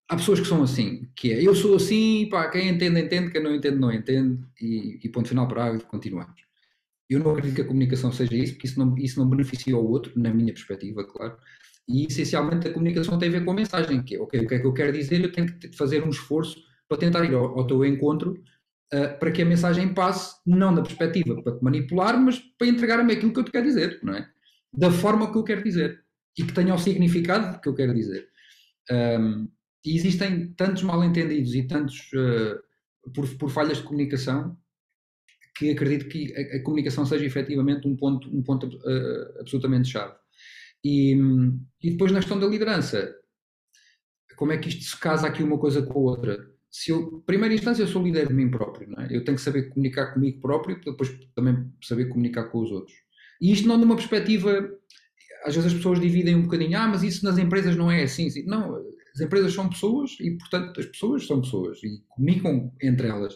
[0.08, 3.42] há pessoas que são assim, que é eu sou assim, pá, quem entende, entende, quem
[3.42, 6.42] não entende, não entende, e, e ponto final para e continuamos.
[7.08, 9.90] Eu não acredito que a comunicação seja isso, porque isso não, isso não beneficia o
[9.90, 11.36] outro, na minha perspectiva, claro.
[11.86, 14.54] E essencialmente a comunicação tem a ver com a mensagem, que é, ok, o que
[14.54, 17.58] é que eu quero dizer, eu tenho que fazer um esforço para tentar ir ao,
[17.58, 18.42] ao teu encontro
[18.92, 23.12] uh, para que a mensagem passe, não da perspectiva para te manipular, mas para entregar-me
[23.12, 24.28] aquilo que eu te quero dizer, não é?
[24.72, 26.02] Da forma que eu quero dizer
[26.38, 28.28] e que tenha o significado que eu quero dizer.
[28.90, 29.48] Um,
[29.84, 34.56] e existem tantos mal-entendidos e tantos uh, por, por, falhas de comunicação
[35.56, 40.14] que acredito que a, a comunicação seja efetivamente um ponto, um ponto uh, absolutamente chave.
[40.84, 41.14] E,
[41.82, 43.14] e depois na questão da liderança,
[44.36, 46.54] como é que isto se casa aqui uma coisa com a outra?
[46.74, 49.06] se eu, primeira instância, eu sou líder de mim próprio, não é?
[49.08, 52.96] Eu tenho que saber comunicar comigo próprio, depois também saber comunicar com os outros.
[53.40, 54.68] E isto não de uma perspectiva,
[55.44, 58.28] às vezes as pessoas dividem um bocadinho, ah, mas isso nas empresas não é assim.
[58.44, 58.76] Não,
[59.14, 63.34] as empresas são pessoas e, portanto, as pessoas são pessoas e comunicam entre elas.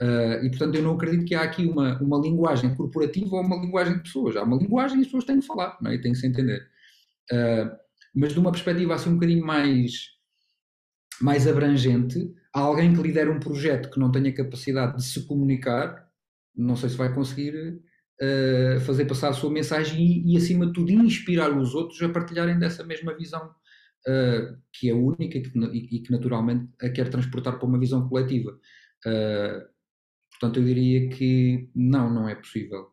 [0.00, 3.56] Uh, e, portanto, eu não acredito que há aqui uma, uma linguagem corporativa ou uma
[3.56, 4.34] linguagem de pessoas.
[4.36, 5.94] Há uma linguagem e as pessoas têm de falar, não é?
[5.94, 6.66] E têm de se entender.
[7.30, 7.70] Uh,
[8.14, 9.92] mas de uma perspectiva assim um bocadinho mais,
[11.20, 16.08] mais abrangente, há alguém que lidera um projeto que não tenha capacidade de se comunicar,
[16.56, 20.72] não sei se vai conseguir uh, fazer passar a sua mensagem e, e, acima de
[20.72, 23.50] tudo, inspirar os outros a partilharem dessa mesma visão,
[24.08, 28.08] uh, que é única e que, e, que, naturalmente a quer transportar para uma visão
[28.08, 28.58] coletiva.
[29.06, 29.68] Uh,
[30.30, 32.92] portanto, eu diria que não, não é possível.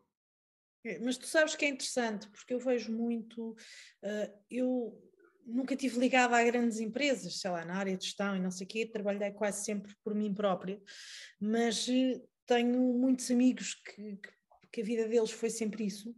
[0.84, 3.56] É, mas tu sabes que é interessante, porque eu vejo muito,
[4.48, 4.96] eu
[5.48, 8.66] nunca tive ligada a grandes empresas, sei lá, na área de gestão e não sei
[8.66, 10.80] o quê, trabalhei quase sempre por mim própria,
[11.40, 14.18] mas eh, tenho muitos amigos que,
[14.70, 16.14] que, a vida deles foi sempre isso.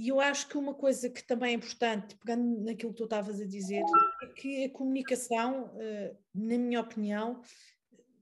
[0.00, 3.38] E eu acho que uma coisa que também é importante, pegando naquilo que tu estavas
[3.38, 3.82] a dizer,
[4.22, 7.42] é que a comunicação, eh, na minha opinião,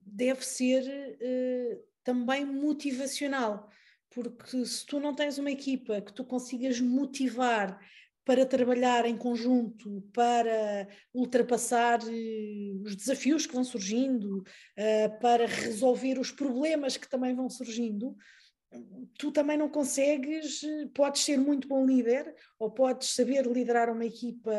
[0.05, 0.83] deve ser
[1.21, 3.69] eh, também motivacional,
[4.09, 7.79] porque se tu não tens uma equipa que tu consigas motivar
[8.25, 14.43] para trabalhar em conjunto, para ultrapassar eh, os desafios que vão surgindo,
[15.21, 18.17] para resolver os problemas que também vão surgindo,
[19.17, 20.61] tu também não consegues,
[20.93, 24.51] podes ser muito bom líder ou podes saber liderar uma equipa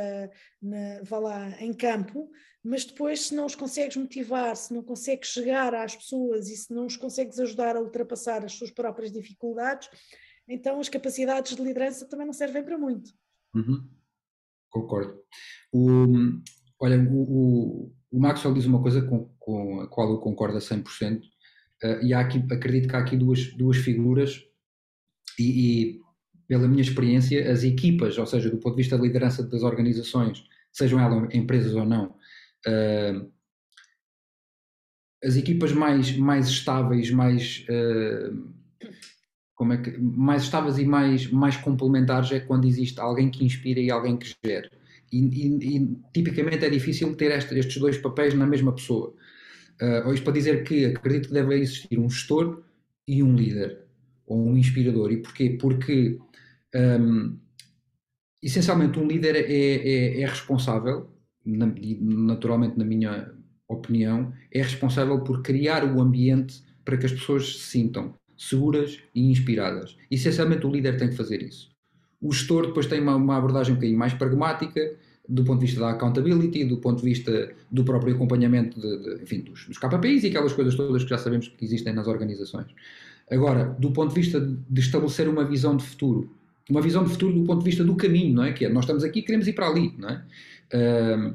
[0.60, 2.30] na, vá lá, em campo,
[2.62, 6.72] mas depois se não os consegues motivar, se não consegues chegar às pessoas e se
[6.72, 9.88] não os consegues ajudar a ultrapassar as suas próprias dificuldades,
[10.48, 13.12] então as capacidades de liderança também não servem para muito.
[13.54, 13.88] Uhum.
[14.68, 15.20] Concordo.
[15.72, 16.06] O,
[16.80, 20.60] olha, o, o, o, Maxwell diz uma coisa com, com a qual eu concordo a
[20.60, 21.22] 100%,
[21.84, 24.44] uh, e há aqui, acredito que há aqui duas, duas figuras,
[25.38, 26.00] e, e,
[26.46, 30.44] pela minha experiência, as equipas, ou seja, do ponto de vista da liderança das organizações,
[30.72, 32.14] sejam elas empresas ou não,
[32.66, 33.30] uh,
[35.22, 37.66] as equipas mais, mais estáveis, mais.
[37.68, 38.50] Uh,
[39.54, 43.78] como é que, mais estáveis e mais, mais complementares é quando existe alguém que inspira
[43.78, 44.70] e alguém que gera.
[45.12, 49.14] E, e, e tipicamente é difícil ter este, estes dois papéis na mesma pessoa.
[49.80, 52.62] Uh, isto para dizer que acredito que deve existir um gestor
[53.06, 53.78] e um líder.
[54.26, 55.10] ou um inspirador.
[55.10, 55.58] E porquê?
[55.60, 56.18] Porque
[56.74, 57.36] um,
[58.42, 61.10] essencialmente um líder é, é, é responsável,
[61.44, 63.32] na, naturalmente na minha
[63.68, 69.30] opinião, é responsável por criar o ambiente para que as pessoas se sintam seguras e
[69.30, 69.96] inspiradas.
[70.10, 71.70] Essencialmente o líder tem que fazer isso.
[72.20, 74.96] O gestor depois tem uma, uma abordagem um bocadinho mais pragmática,
[75.30, 79.22] do ponto de vista da accountability, do ponto de vista do próprio acompanhamento de, de,
[79.22, 82.66] enfim, dos, dos KPIs e aquelas coisas todas que já sabemos que existem nas organizações.
[83.30, 86.28] Agora, do ponto de vista de estabelecer uma visão de futuro,
[86.68, 88.52] uma visão de futuro do ponto de vista do caminho, não é?
[88.52, 90.24] Que é, nós estamos aqui e queremos ir para ali, não é?
[90.74, 91.34] Uh,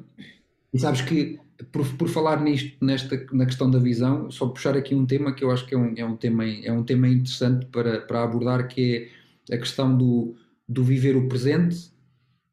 [0.74, 1.40] e sabes que,
[1.72, 5.44] por, por falar nisto, nesta, na questão da visão, só puxar aqui um tema que
[5.44, 8.68] eu acho que é um, é um, tema, é um tema interessante para, para abordar,
[8.68, 9.10] que
[9.50, 10.36] é a questão do,
[10.68, 11.95] do viver o presente,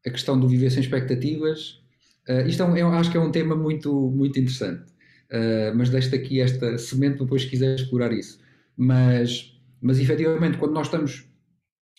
[0.07, 1.83] a questão do viver sem expectativas.
[2.29, 4.91] Uh, isto é um, eu acho que é um tema muito, muito interessante.
[5.31, 8.39] Uh, mas deixo-te aqui esta semente depois se quiser explorar isso.
[8.77, 11.27] Mas, mas efetivamente, quando nós estamos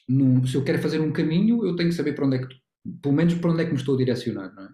[0.08, 2.56] num, se eu quero fazer um caminho, eu tenho que saber para onde é que,
[3.02, 4.70] pelo menos para onde é que me estou a direcionar, não é?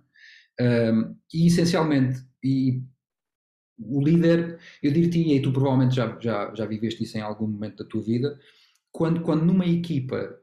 [0.62, 2.82] Um, e essencialmente, e
[3.80, 7.84] o líder, eu diria, e tu provavelmente já, já, já viveste isso em algum momento
[7.84, 8.38] da tua vida,
[8.92, 10.38] quando, quando numa equipa,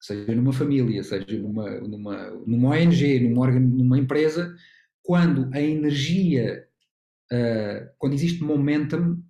[0.00, 4.54] seja numa família, seja numa, numa, numa ONG, numa, numa empresa,
[5.02, 6.66] quando a energia,
[7.32, 9.22] uh, quando existe momentum,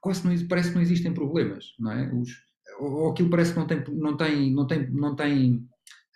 [0.00, 2.12] quase não, parece que não existem problemas, não é?
[2.14, 2.30] Os,
[2.78, 5.68] ou aquilo parece que não tem, não tem, não tem, não tem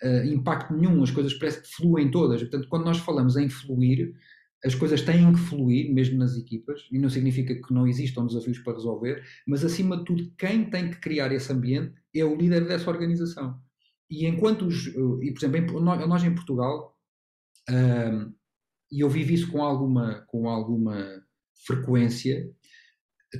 [0.02, 2.40] uh, impacto nenhum, as coisas parece que fluem todas.
[2.42, 4.12] Portanto, quando nós falamos em fluir,
[4.64, 8.58] as coisas têm que fluir, mesmo nas equipas, e não significa que não existam desafios
[8.58, 12.66] para resolver, mas acima de tudo, quem tem que criar esse ambiente é o líder
[12.66, 13.58] dessa organização.
[14.10, 14.88] E enquanto os.
[14.88, 16.96] Eh, e, por exemplo, nós em Portugal,
[17.68, 18.34] uh,
[18.90, 21.22] e eu vivo isso com alguma, com alguma
[21.64, 22.50] frequência,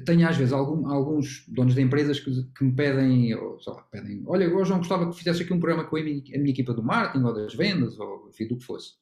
[0.05, 3.83] tenho às vezes algum, alguns donos de empresas que, que me pedem, ou, sei lá,
[3.83, 6.51] pedem, olha, eu João gostava que fizesse aqui um programa com a minha, a minha,
[6.53, 8.93] equipa do marketing ou das vendas, ou enfim, do que fosse.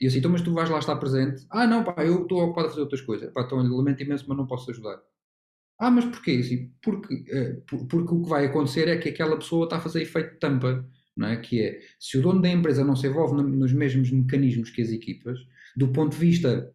[0.00, 1.46] E eu assim, então, mas tu vais lá estar presente?
[1.50, 3.30] Ah, não, pá, eu estou ocupado a fazer outras coisas.
[3.32, 4.98] Pá, então, lamento imenso, mas não posso ajudar.
[5.78, 6.40] Ah, mas porquê?
[6.40, 10.02] Assim, porque, uh, porque o que vai acontecer é que aquela pessoa está a fazer
[10.02, 11.36] efeito tampa, não é?
[11.36, 14.82] Que é, se o dono da empresa não se envolve no, nos mesmos mecanismos que
[14.82, 15.38] as equipas,
[15.76, 16.72] do ponto de vista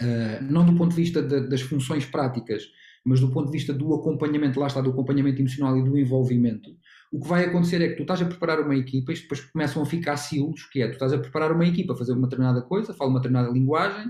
[0.00, 2.62] Uh, não do ponto de vista de, das funções práticas,
[3.04, 6.70] mas do ponto de vista do acompanhamento, lá está, do acompanhamento emocional e do envolvimento,
[7.10, 9.82] o que vai acontecer é que tu estás a preparar uma equipa e depois começam
[9.82, 12.62] a ficar silos, que é, tu estás a preparar uma equipa a fazer uma determinada
[12.62, 14.08] coisa, fala uma determinada linguagem,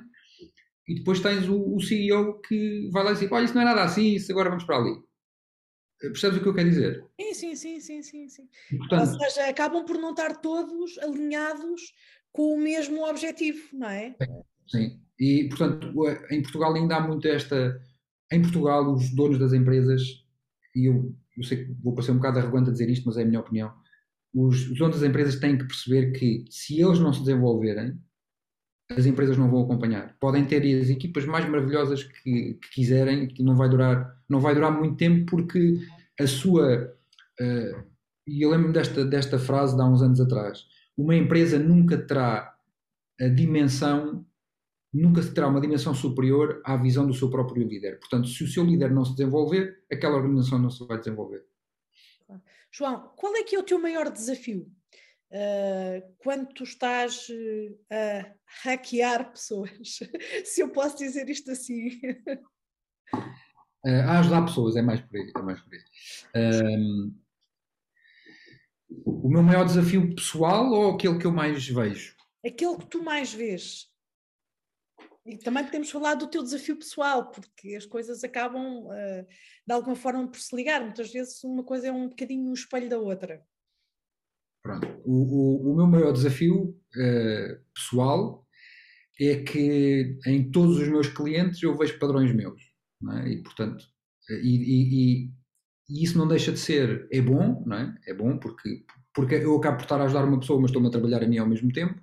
[0.87, 3.65] e depois tens o, o CEO que vai lá e diz, olha, isso não é
[3.65, 4.95] nada assim, isso agora vamos para ali.
[6.01, 7.05] Percebes o que eu quero dizer?
[7.21, 8.29] Sim, sim, sim, sim, sim.
[8.29, 8.49] sim.
[8.79, 11.93] Portanto, Ou seja, acabam por não estar todos alinhados
[12.33, 14.15] com o mesmo objetivo, não é?
[14.69, 15.01] Sim.
[15.19, 15.93] E, portanto,
[16.31, 17.81] em Portugal ainda há muito esta.
[18.31, 20.03] Em Portugal, os donos das empresas,
[20.77, 23.23] e eu, eu sei que vou parecer um bocado arrogante a dizer isto, mas é
[23.23, 23.73] a minha opinião.
[24.33, 27.99] Os, os donos das empresas têm que perceber que se eles não se desenvolverem,
[28.91, 30.17] as empresas não vão acompanhar.
[30.19, 34.55] Podem ter as equipas mais maravilhosas que, que quiserem, que não vai durar, não vai
[34.55, 35.79] durar muito tempo porque
[36.19, 36.95] a sua
[37.41, 37.89] uh,
[38.27, 40.67] e eu lembro-me desta, desta frase de há uns anos atrás.
[40.97, 42.55] Uma empresa nunca terá
[43.21, 44.25] a dimensão
[44.93, 47.99] nunca se terá uma dimensão superior à visão do seu próprio líder.
[47.99, 51.45] Portanto, se o seu líder não se desenvolver, aquela organização não se vai desenvolver.
[52.71, 54.71] João, qual é que é o teu maior desafio
[55.31, 60.01] uh, quando tu estás uh, a hackear pessoas?
[60.45, 62.01] se eu posso dizer isto assim.
[63.85, 65.33] Uh, a ajudar pessoas, é mais por aí.
[65.37, 65.81] É mais por aí.
[66.57, 67.15] Um,
[69.05, 72.17] o meu maior desafio pessoal ou aquele que eu mais vejo?
[72.45, 73.87] Aquele que tu mais vês.
[75.27, 78.87] E também podemos falar do teu desafio pessoal, porque as coisas acabam
[79.67, 80.81] de alguma forma por se ligar.
[80.81, 83.47] Muitas vezes uma coisa é um bocadinho um espelho da outra.
[84.69, 84.87] Pronto.
[85.03, 88.47] O, o, o meu maior desafio uh, pessoal
[89.19, 92.61] é que em todos os meus clientes eu vejo padrões meus.
[93.15, 93.29] É?
[93.31, 93.83] E, portanto,
[94.29, 95.33] e, e,
[95.89, 97.95] e, isso não deixa de ser, é bom, não é?
[98.09, 100.91] É bom porque, porque eu acabo por estar a ajudar uma pessoa, mas estou-me a
[100.91, 101.99] trabalhar a mim ao mesmo tempo.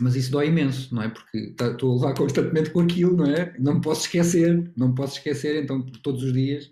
[0.00, 1.08] Mas isso dói imenso, não é?
[1.08, 3.56] Porque tá, estou a levar constantemente com aquilo, não é?
[3.58, 6.66] Não me posso esquecer, não me posso esquecer, então todos os dias,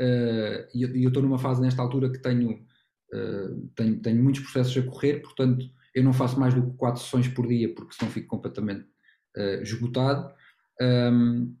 [0.00, 2.66] uh, e eu estou numa fase nesta altura que tenho,
[3.12, 7.02] uh, tenho, tenho muitos processos a correr, portanto eu não faço mais do que quatro
[7.02, 8.86] sessões por dia, porque senão fico completamente
[9.36, 10.32] uh, esgotado.
[10.80, 11.56] Um,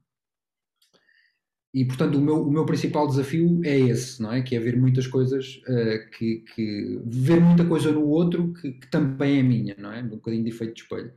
[1.74, 4.42] e portanto o meu, o meu principal desafio é esse, não é?
[4.42, 8.90] Que é ver muitas coisas, uh, que, que, ver muita coisa no outro que, que,
[8.90, 10.02] também é minha, não é?
[10.02, 11.12] Um bocadinho de efeito de espelho.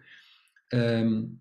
[0.74, 1.38] Um,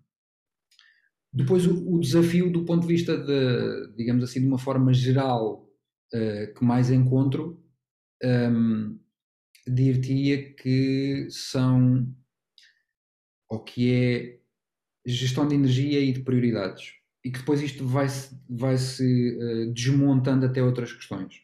[1.33, 5.67] depois o, o, desafio do ponto de vista de, digamos assim, de uma forma geral,
[6.13, 7.60] uh, que mais encontro,
[8.23, 8.99] um,
[9.67, 12.07] dir-te-ia que são,
[13.49, 14.39] ou que é
[15.05, 16.93] gestão de energia e de prioridades.
[17.23, 21.43] E que depois isto vai-se vai -se, uh, desmontando até outras questões.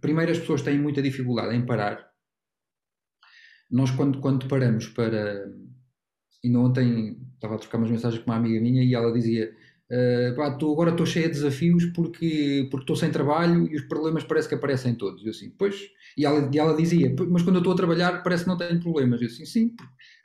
[0.00, 2.08] Primeiro, as pessoas têm muita dificuldade em parar.
[3.70, 5.52] Nós, quando, quando paramos para.
[6.44, 9.54] Ainda ontem estava a trocar umas mensagens com uma amiga minha e ela dizia:
[9.94, 14.24] Uh, pá, tô, agora estou cheia de desafios porque estou sem trabalho e os problemas
[14.24, 15.24] parece que aparecem todos.
[15.24, 18.42] Eu assim, pois, e ela, e ela dizia, mas quando eu estou a trabalhar parece
[18.42, 19.20] que não tenho problemas.
[19.20, 19.74] Eu assim, sim,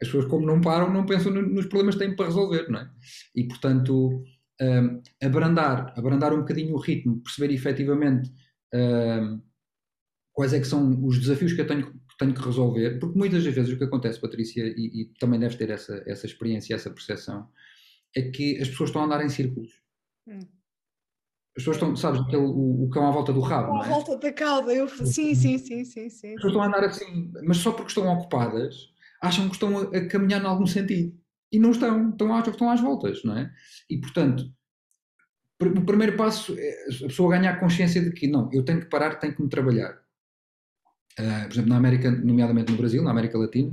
[0.02, 2.90] as pessoas como não param não pensam nos problemas que têm para resolver, não é?
[3.36, 4.24] E portanto,
[4.62, 8.32] uh, abrandar, abrandar um bocadinho o ritmo, perceber efetivamente
[8.74, 9.40] uh,
[10.34, 13.54] quais é que são os desafios que eu tenho, tenho que resolver, porque muitas das
[13.54, 17.48] vezes o que acontece, Patrícia, e, e também deves ter essa, essa experiência, essa percepção,
[18.16, 19.72] é que as pessoas estão a andar em círculos.
[20.28, 20.40] Hum.
[21.58, 23.82] As pessoas estão, sabes, aquele, o, o cão à volta do rabo.
[23.82, 23.90] À é?
[23.90, 26.30] volta da cauda, eu, sim, sim, sim, sim, sim.
[26.30, 29.98] As pessoas estão a andar assim, mas só porque estão ocupadas, acham que estão a,
[29.98, 31.18] a caminhar em algum sentido.
[31.52, 33.52] E não estão, estão às, estão às voltas, não é?
[33.90, 34.50] E portanto,
[35.62, 39.16] o primeiro passo é a pessoa ganhar consciência de que não, eu tenho que parar,
[39.16, 40.00] tenho que me trabalhar.
[41.20, 43.72] Uh, por exemplo, na América, nomeadamente no Brasil, na América Latina,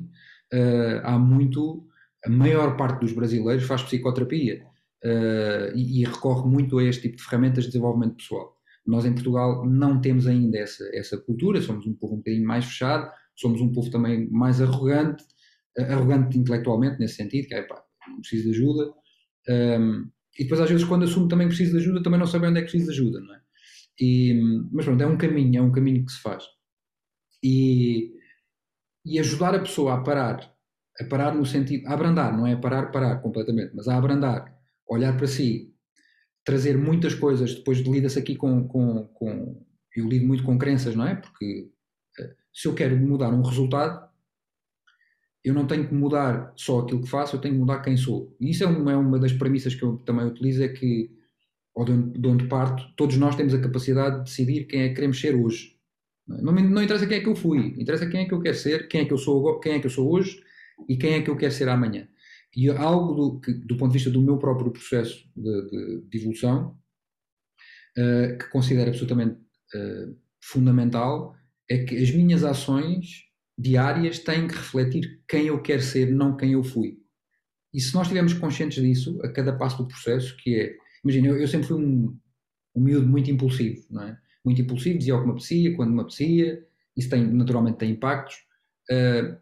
[0.52, 1.86] uh, há muito
[2.24, 4.64] a maior parte dos brasileiros faz psicoterapia
[5.04, 8.56] uh, e, e, recorre muito a este tipo de ferramentas de desenvolvimento pessoal.
[8.86, 12.64] Nós em Portugal não temos ainda essa, essa cultura, somos um povo um bocadinho mais
[12.64, 15.24] fechado, somos um povo também mais arrogante,
[15.78, 18.92] uh, arrogante intelectualmente nesse sentido, que é pá, não preciso de ajuda.
[19.48, 20.04] Um, ehm,
[20.38, 22.62] e depois às vezes quando assumo também preciso de ajuda, também não sabe onde é
[22.62, 23.40] que preciso de ajuda, não é?
[23.98, 24.34] E,
[24.72, 26.44] mas pronto, é um caminho, é um caminho que se faz.
[27.42, 28.12] E,
[29.04, 30.55] e ajudar a pessoa a parar
[31.00, 34.54] a parar no sentido, a abrandar, não é a parar, parar completamente, mas a abrandar,
[34.88, 35.74] olhar para si,
[36.44, 41.06] trazer muitas coisas, depois lida-se aqui com, com, com, eu lido muito com crenças, não
[41.06, 41.16] é?
[41.16, 41.70] Porque
[42.18, 44.08] eh, se eu quero mudar um resultado,
[45.44, 48.36] eu não tenho que mudar só aquilo que faço, eu tenho que mudar quem sou.
[48.40, 51.10] E isso é uma, é uma das premissas que eu também utilizo, é que,
[51.74, 54.88] ou de onde, de onde parto, todos nós temos a capacidade de decidir quem é
[54.88, 55.76] que queremos ser hoje.
[56.26, 58.56] Não, não, não interessa quem é que eu fui, interessa quem é que eu quero
[58.56, 60.42] ser, quem é que eu sou, quem é que eu sou hoje,
[60.88, 62.08] e quem é que eu quero ser amanhã.
[62.54, 66.18] E algo do, que, do ponto de vista do meu próprio processo de, de, de
[66.18, 66.78] evolução,
[67.98, 69.38] uh, que considero absolutamente
[69.74, 71.36] uh, fundamental,
[71.68, 73.26] é que as minhas ações
[73.58, 76.98] diárias têm que refletir quem eu quero ser, não quem eu fui.
[77.74, 81.38] E se nós estivermos conscientes disso, a cada passo do processo, que é, imagina, eu,
[81.38, 82.18] eu sempre fui um,
[82.74, 84.18] um miúdo muito impulsivo, não é?
[84.44, 86.64] Muito impulsivo, dizia o que me apetecia, quando me apetecia,
[86.96, 88.36] isso tem, naturalmente tem impactos.
[88.90, 89.36] Uh,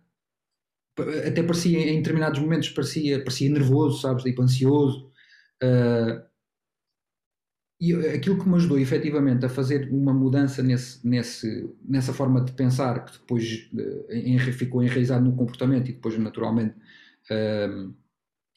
[1.03, 5.11] até parecia, em determinados momentos, parecia, parecia nervoso, sabes, tipo ansioso.
[5.63, 6.23] Uh,
[7.81, 12.53] e aquilo que me ajudou efetivamente a fazer uma mudança nesse, nesse, nessa forma de
[12.53, 16.77] pensar, que depois uh, ficou enraizado no comportamento e depois naturalmente
[17.31, 17.95] uh,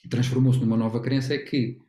[0.09, 1.79] transformou-se numa nova crença, é que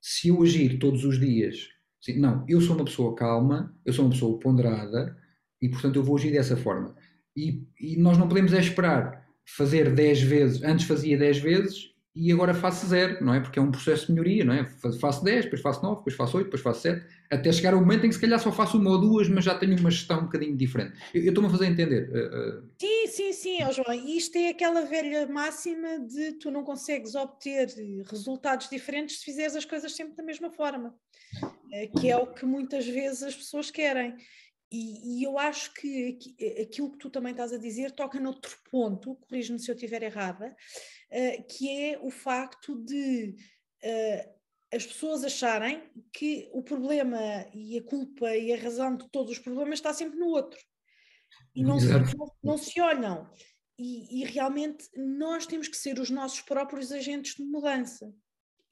[0.00, 1.68] se eu agir todos os dias,
[2.00, 5.16] assim, não, eu sou uma pessoa calma, eu sou uma pessoa ponderada
[5.60, 6.94] e portanto eu vou agir dessa forma.
[7.36, 12.30] E, e nós não podemos é esperar fazer 10 vezes, antes fazia 10 vezes e
[12.30, 13.40] agora faço zero, não é?
[13.40, 14.64] Porque é um processo de melhoria, não é?
[15.00, 18.06] Faço 10, depois faço 9, depois faço 8, depois faço 7, até chegar ao momento
[18.06, 20.24] em que se calhar só faço uma ou duas, mas já tenho uma gestão um
[20.24, 20.96] bocadinho diferente.
[21.12, 22.08] Eu estou-me a fazer entender.
[22.10, 22.70] Uh, uh...
[22.80, 23.92] Sim, sim, sim, oh, João.
[23.92, 27.68] Isto é aquela velha máxima de tu não consegues obter
[28.08, 30.94] resultados diferentes se fizeres as coisas sempre da mesma forma,
[31.72, 34.14] eh, que é o que muitas vezes as pessoas querem.
[34.74, 36.18] E, e, eu acho que
[36.60, 40.48] aquilo que tu também estás a dizer toca noutro ponto, corrijo-me se eu estiver errada,
[40.48, 43.36] uh, que é o facto de
[43.84, 44.34] uh,
[44.74, 49.38] as pessoas acharem que o problema e a culpa e a razão de todos os
[49.38, 50.58] problemas está sempre no outro.
[51.54, 53.30] E não, se, não, não se, olham.
[53.78, 58.12] E, e realmente nós temos que ser os nossos próprios agentes de mudança.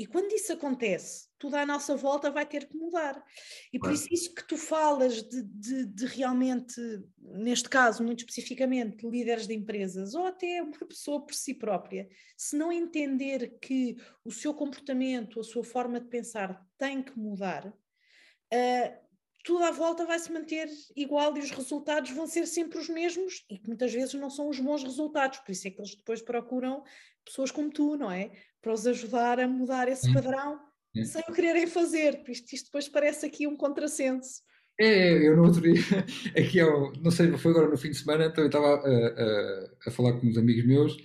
[0.03, 3.25] E quando isso acontece, tudo à nossa volta vai ter que mudar.
[3.73, 6.75] E por isso, isso que tu falas de, de, de, realmente,
[7.21, 12.57] neste caso, muito especificamente, líderes de empresas, ou até uma pessoa por si própria, se
[12.57, 19.03] não entender que o seu comportamento, a sua forma de pensar tem que mudar, uh,
[19.43, 23.45] tudo à volta vai se manter igual e os resultados vão ser sempre os mesmos
[23.51, 26.23] e que muitas vezes não são os bons resultados, por isso é que eles depois
[26.23, 26.83] procuram
[27.25, 28.31] pessoas como tu, não é?
[28.63, 30.61] para os ajudar a mudar esse padrão
[31.05, 34.43] sem o quererem fazer, isto, isto depois parece aqui um contrassenso.
[34.79, 35.83] É, eu no outro dia,
[36.39, 39.89] aqui ao, não sei, foi agora no fim de semana, então eu estava a, a,
[39.89, 40.97] a falar com uns amigos meus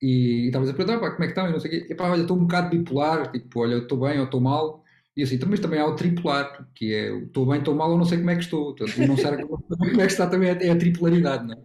[0.00, 1.48] e estava a perguntar, pá, como é que estão?
[1.48, 4.00] E não sei o quê, e pá, olha, estou um bocado bipolar, tipo, olha, estou
[4.00, 4.82] bem ou estou mal,
[5.16, 8.04] E assim, mas também há o tripular, que é estou bem, estou mal, ou não
[8.04, 8.74] sei como é que estou.
[8.74, 11.58] Portanto, não sei como é que está também é a tripularidade, não é?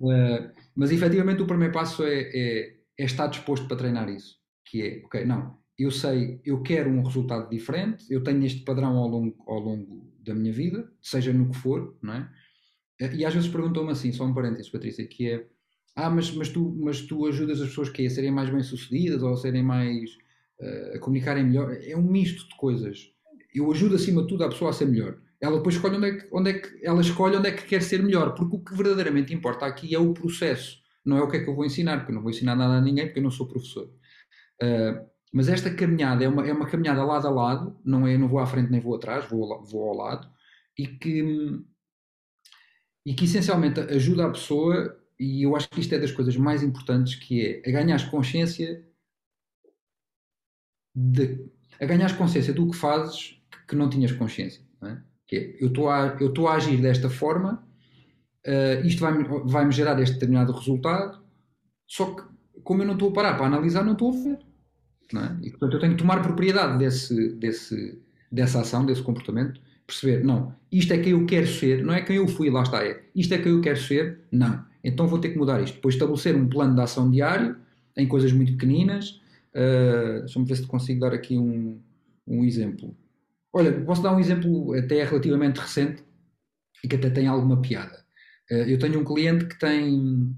[0.00, 4.38] Uh, mas efetivamente o primeiro passo é, é, é, estar disposto para treinar isso.
[4.64, 8.96] Que é, ok, não, eu sei, eu quero um resultado diferente, eu tenho este padrão
[8.96, 12.20] ao longo, ao longo da minha vida, seja no que for, não é?
[13.02, 15.46] Uh, e às vezes perguntam-me assim, só um parênteses, Patrícia, que é,
[15.94, 19.34] ah, mas, mas, tu, mas tu ajudas as pessoas que a serem mais bem-sucedidas ou
[19.34, 20.16] a serem mais
[20.94, 23.10] a comunicarem melhor, é um misto de coisas.
[23.54, 25.18] Eu ajudo acima de tudo a pessoa a ser melhor.
[25.40, 27.82] Ela depois escolhe onde é que, onde é que ela escolhe onde é que quer
[27.82, 31.38] ser melhor, porque o que verdadeiramente importa aqui é o processo, não é o que
[31.38, 33.24] é que eu vou ensinar, porque eu não vou ensinar nada a ninguém, porque eu
[33.24, 33.90] não sou professor.
[34.62, 38.28] Uh, mas esta caminhada é uma, é uma caminhada lado a lado, não é não
[38.28, 40.28] vou à frente nem vou atrás, vou, vou ao lado,
[40.76, 41.62] e que,
[43.06, 46.62] e que essencialmente ajuda a pessoa, e eu acho que isto é das coisas mais
[46.62, 48.84] importantes, que é a ganhar consciência
[50.94, 51.46] de,
[51.80, 54.62] a ganhar consciência do que fazes que não tinhas consciência.
[54.80, 55.02] Não é?
[55.26, 57.64] Que é, eu estou a, eu agir desta forma,
[58.46, 61.22] uh, isto vai-me vai gerar este determinado resultado,
[61.86, 62.22] só que
[62.62, 64.38] como eu não estou a parar para analisar, não estou a ver.
[65.12, 65.38] Não é?
[65.42, 70.54] E portanto eu tenho que tomar propriedade desse, desse, dessa ação, desse comportamento, perceber, não,
[70.70, 73.34] isto é quem eu quero ser, não é quem eu fui, lá está, é, isto
[73.34, 74.64] é quem eu quero ser, não.
[74.82, 75.74] Então vou ter que mudar isto.
[75.74, 77.56] Depois estabelecer um plano de ação diário,
[77.96, 79.19] em coisas muito pequeninas,
[79.54, 81.82] Uh, Deixa-me ver se consigo dar aqui um,
[82.26, 82.96] um exemplo.
[83.52, 86.04] Olha, posso dar um exemplo até relativamente recente
[86.84, 88.04] e que até tem alguma piada.
[88.50, 90.34] Uh, eu tenho um cliente que tem,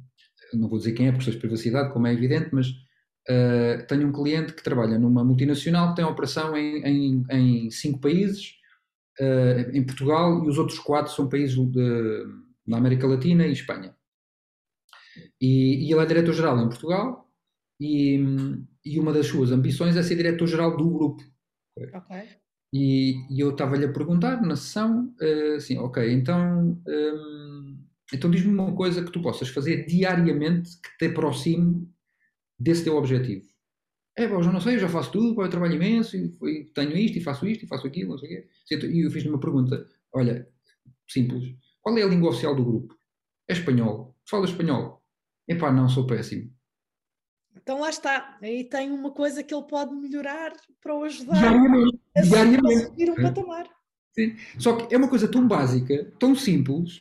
[0.55, 4.09] não vou dizer quem é por questões de privacidade, como é evidente, mas uh, tenho
[4.09, 8.55] um cliente que trabalha numa multinacional que tem operação em, em, em cinco países,
[9.21, 12.25] uh, em Portugal, e os outros quatro são países de,
[12.67, 13.95] da América Latina e Espanha.
[15.41, 17.31] E, e ele é diretor-geral em Portugal
[17.79, 18.19] e,
[18.85, 21.23] e uma das suas ambições é ser diretor-geral do grupo.
[21.95, 22.29] Ok.
[22.75, 27.79] E, e eu estava-lhe a perguntar na sessão, uh, assim, ok, então, um,
[28.13, 31.87] então diz-me uma coisa que tu possas fazer diariamente que te aproxime
[32.59, 33.47] desse teu objetivo.
[34.17, 36.97] É, bom, já não sei, eu já faço tudo, eu trabalho imenso, e, e, tenho
[36.97, 38.87] isto, e faço isto, e faço aquilo, não sei o quê.
[38.87, 40.49] E eu fiz-lhe uma pergunta, olha,
[41.09, 42.95] simples, qual é a língua oficial do grupo?
[43.49, 44.17] É espanhol.
[44.29, 45.03] Fala espanhol?
[45.49, 46.51] Epá, não, sou péssimo.
[47.57, 52.01] Então lá está, aí tem uma coisa que ele pode melhorar para o ajudar diariamente,
[52.17, 52.85] a, diariamente.
[52.87, 53.67] subir um patamar.
[54.15, 54.37] Sim.
[54.59, 57.01] Só que é uma coisa tão básica, tão simples,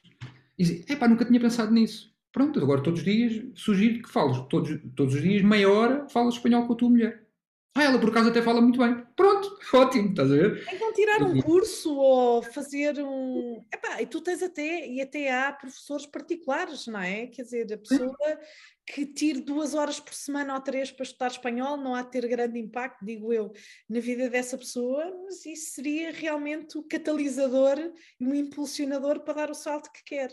[0.57, 2.11] e epá, nunca tinha pensado nisso.
[2.31, 6.35] Pronto, agora todos os dias sugiro que fales, todos, todos os dias, meia hora, falas
[6.35, 7.27] espanhol com a tua mulher.
[7.73, 9.01] Ah, ela por acaso até fala muito bem.
[9.15, 10.67] Pronto, ótimo, estás a ver?
[10.73, 13.63] Então tirar um curso ou fazer um.
[13.73, 17.27] Epá, e tu tens até, e até há professores particulares, não é?
[17.27, 18.39] Quer dizer, a pessoa
[18.85, 22.27] que tire duas horas por semana ou três para estudar espanhol não há de ter
[22.27, 23.53] grande impacto, digo eu,
[23.89, 27.77] na vida dessa pessoa, mas isso seria realmente o catalisador
[28.19, 30.29] e o impulsionador para dar o salto que quer.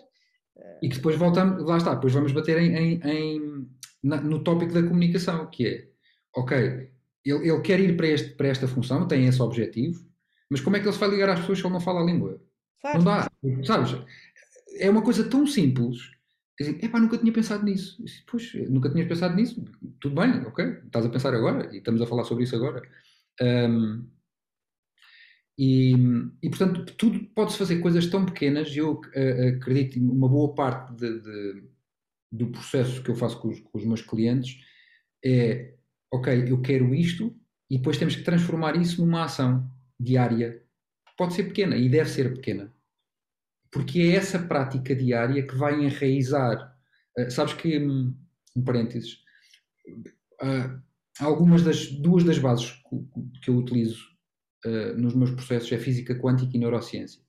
[0.82, 3.68] E que depois voltamos, lá está, depois vamos bater em, em, em
[4.02, 5.88] na, no tópico da comunicação, que é,
[6.34, 6.90] ok,
[7.30, 10.06] ele, ele quer ir para, este, para esta função, tem esse objetivo,
[10.50, 12.04] mas como é que ele se vai ligar às pessoas se ele não fala a
[12.04, 12.40] língua?
[12.82, 13.30] Não dá,
[13.64, 13.96] sabes?
[14.78, 16.10] É uma coisa tão simples.
[16.60, 18.02] Assim, Epá, nunca tinha pensado nisso.
[18.26, 19.64] Pois, nunca tinhas pensado nisso.
[20.00, 20.64] Tudo bem, ok?
[20.86, 22.82] Estás a pensar agora e estamos a falar sobre isso agora.
[23.40, 24.08] Um,
[25.58, 25.92] e,
[26.42, 28.74] e, portanto, tudo pode-se fazer coisas tão pequenas.
[28.76, 31.64] Eu uh, acredito que uma boa parte de, de,
[32.32, 34.64] do processo que eu faço com os, com os meus clientes
[35.24, 35.77] é
[36.12, 37.34] ok, eu quero isto,
[37.70, 40.62] e depois temos que transformar isso numa ação diária.
[41.16, 42.72] Pode ser pequena e deve ser pequena.
[43.70, 46.74] Porque é essa prática diária que vai enraizar.
[47.18, 48.16] Uh, sabes que, um,
[48.56, 49.18] um parênteses,
[50.42, 50.82] uh,
[51.20, 54.02] algumas das duas das bases que, que eu utilizo
[54.64, 57.20] uh, nos meus processos é física quântica e neurociência.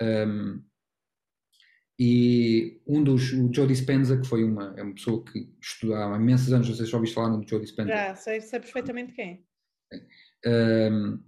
[0.00, 0.62] Um,
[1.98, 6.20] e um dos, o Joe Dispenza, que foi uma, é uma pessoa que estudava há
[6.20, 7.88] imensos anos, não sei se já ouviste falar no Joe Dispenza.
[7.88, 9.44] Já, sei, sei perfeitamente quem.
[10.46, 11.18] Um,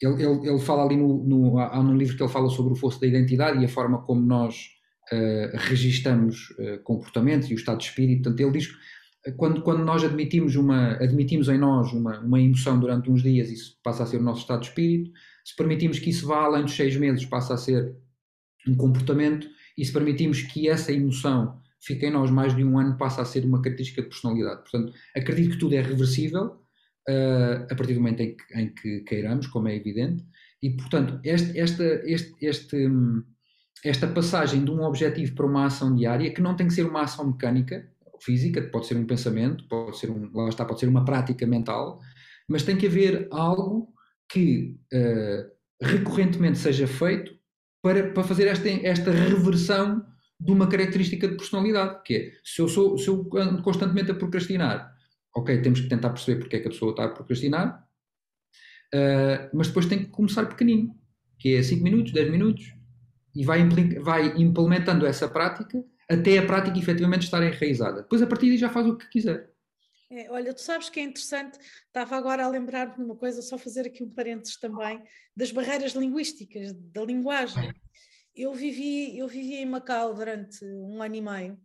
[0.00, 2.76] ele, ele, ele, fala ali no, no, há num livro que ele fala sobre o
[2.76, 4.70] fosso da identidade e a forma como nós
[5.12, 8.22] uh, registamos uh, comportamentos e o estado de espírito.
[8.22, 12.80] Portanto, ele diz que quando, quando nós admitimos, uma, admitimos em nós uma, uma emoção
[12.80, 15.10] durante uns dias, isso passa a ser o nosso estado de espírito.
[15.44, 17.94] Se permitimos que isso vá além dos seis meses, passa a ser
[18.66, 22.96] um comportamento e se permitimos que essa emoção fique em nós mais de um ano,
[22.96, 24.62] passa a ser uma característica de personalidade.
[24.62, 26.46] Portanto, acredito que tudo é reversível
[27.08, 30.24] uh, a partir do momento em que, em que, queiramos, como é evidente,
[30.62, 32.88] e portanto, este, esta, este, este,
[33.84, 37.02] esta passagem de um objetivo para uma ação diária, que não tem que ser uma
[37.02, 37.86] ação mecânica,
[38.20, 42.00] física, pode ser um pensamento, pode ser um, lá está, pode ser uma prática mental,
[42.48, 43.92] mas tem que haver algo
[44.28, 45.50] que uh,
[45.82, 47.34] recorrentemente seja feito
[47.84, 50.02] para, para fazer esta, esta reversão
[50.40, 54.14] de uma característica de personalidade, que é, se eu, sou, se eu ando constantemente a
[54.14, 54.90] procrastinar,
[55.36, 57.86] ok, temos que tentar perceber porque é que a pessoa está a procrastinar,
[58.94, 60.98] uh, mas depois tem que começar pequenino,
[61.38, 62.74] que é 5 minutos, 10 minutos,
[63.36, 63.68] e vai,
[64.00, 68.00] vai implementando essa prática até a prática efetivamente estar enraizada.
[68.00, 69.50] Depois, a partir daí, já faz o que quiser.
[70.16, 73.58] É, olha, tu sabes que é interessante, estava agora a lembrar-me de uma coisa, só
[73.58, 75.02] fazer aqui um parênteses também,
[75.36, 77.74] das barreiras linguísticas, da linguagem.
[78.32, 81.60] Eu vivi, eu vivi em Macau durante um ano e meio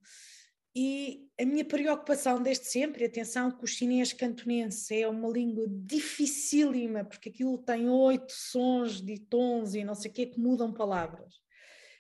[0.76, 7.04] e a minha preocupação desde sempre, atenção que o chinês cantonense é uma língua dificílima,
[7.04, 11.36] porque aquilo tem oito sons de tons e não sei o que que mudam palavras.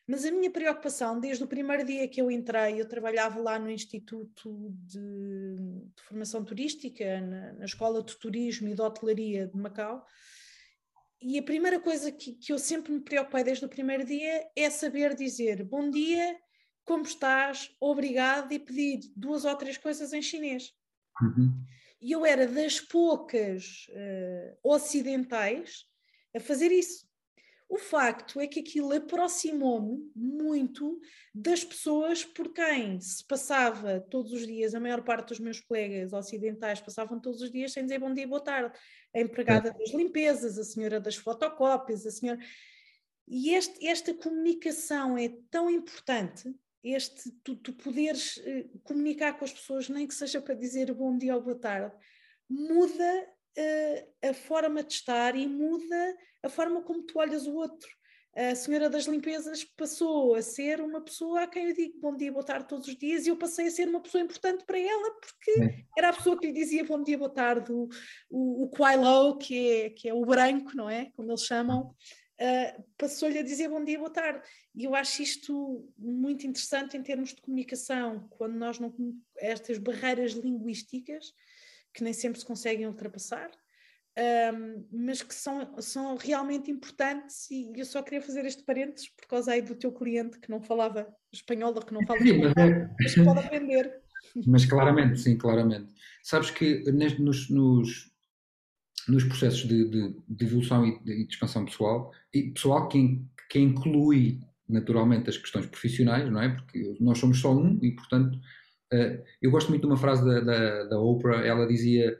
[0.09, 3.69] Mas a minha preocupação, desde o primeiro dia que eu entrei, eu trabalhava lá no
[3.69, 4.97] Instituto de,
[5.95, 10.03] de Formação Turística, na, na, Escola de Turismo e de Hotelaria de Macau,
[11.21, 14.67] e a primeira coisa que, que eu sempre me preocupei desde o primeiro dia é
[14.71, 16.35] saber dizer bom dia,
[16.83, 20.73] como estás, obrigado, e pedir duas ou três coisas em chinês.
[21.21, 21.53] Uhum.
[22.01, 25.85] E eu era das poucas uh, ocidentais
[26.35, 27.08] a fazer isso.
[27.69, 30.99] O facto é que aquilo aproximou-me muito
[31.31, 36.11] das pessoas por quem se passava todos os dias, a maior parte dos meus colegas
[36.11, 38.75] ocidentais passavam todos os dias sem dizer bom dia, boa tarde.
[39.15, 42.39] A empregada das limpezas, a senhora das fotocópias, a senhora.
[43.27, 46.51] E este, esta comunicação é tão importante,
[46.83, 51.15] este tu, tu poderes uh, comunicar com as pessoas, nem que seja para dizer bom
[51.15, 51.95] dia ou boa tarde,
[52.49, 53.29] muda
[54.23, 57.89] a forma de estar e muda a forma como tu olhas o outro.
[58.35, 62.31] A senhora das limpezas passou a ser uma pessoa a quem eu digo bom dia,
[62.31, 65.11] boa tarde todos os dias e eu passei a ser uma pessoa importante para ela
[65.19, 65.83] porque é.
[65.97, 67.89] era a pessoa que lhe dizia bom dia, boa tarde, o,
[68.29, 71.11] o, o Quailo, que é, que é o branco, não é?
[71.15, 71.87] Como eles chamam,
[72.39, 74.47] uh, passou-lhe a dizer bom dia, boa tarde.
[74.75, 78.93] E eu acho isto muito interessante em termos de comunicação, quando nós não.
[79.37, 81.33] estas barreiras linguísticas
[81.93, 83.49] que nem sempre se conseguem ultrapassar,
[84.53, 89.27] um, mas que são, são realmente importantes e eu só queria fazer este parênteses por
[89.27, 92.53] causa aí do teu cliente que não falava espanhol ou que não fala sim, espanhol,
[92.57, 92.95] é...
[92.99, 94.01] mas que pode aprender.
[94.45, 95.91] Mas claramente, sim, claramente.
[96.21, 98.11] Sabes que nos, nos,
[99.07, 103.19] nos processos de, de, de evolução e de, de, expansão pessoal, e pessoal que,
[103.49, 106.49] que inclui naturalmente as questões profissionais, não é?
[106.49, 108.37] Porque nós somos só um e, portanto,
[108.93, 112.17] Uh, eu gosto muito de uma frase da, da, da Oprah, ela dizia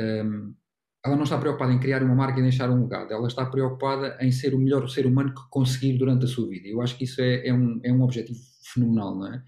[0.00, 0.54] um, ehm,
[1.04, 4.18] ela não está preocupada em criar uma marca e deixar um legado, ela está preocupada
[4.20, 6.68] em ser o melhor ser humano que conseguir durante a sua vida.
[6.68, 8.38] Eu acho que isso é, é, um, é um objetivo
[8.72, 9.42] fenomenal, não é?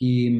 [0.00, 0.38] E,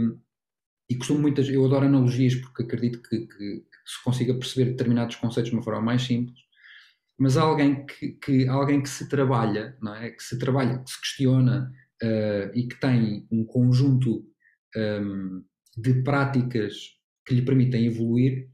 [0.91, 5.17] e costumo muitas, eu adoro analogias porque acredito que, que, que, se consiga perceber determinados
[5.17, 6.39] conceitos de uma forma mais simples,
[7.19, 10.11] mas alguém que, que, alguém que se trabalha, não é?
[10.11, 11.73] Que se trabalha, que se questiona
[12.03, 14.25] uh, e que tem um conjunto
[14.77, 15.45] um,
[15.77, 16.75] de práticas
[17.25, 18.49] que lhe permitem evoluir,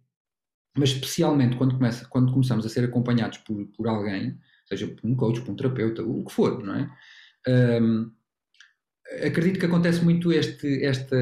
[0.77, 5.17] mas especialmente quando, começa, quando começamos a ser acompanhados por, por alguém, seja por um
[5.17, 6.91] coach, por um terapeuta, o que for, não é?
[7.81, 8.13] Um,
[9.25, 11.17] acredito que acontece muito este, esta,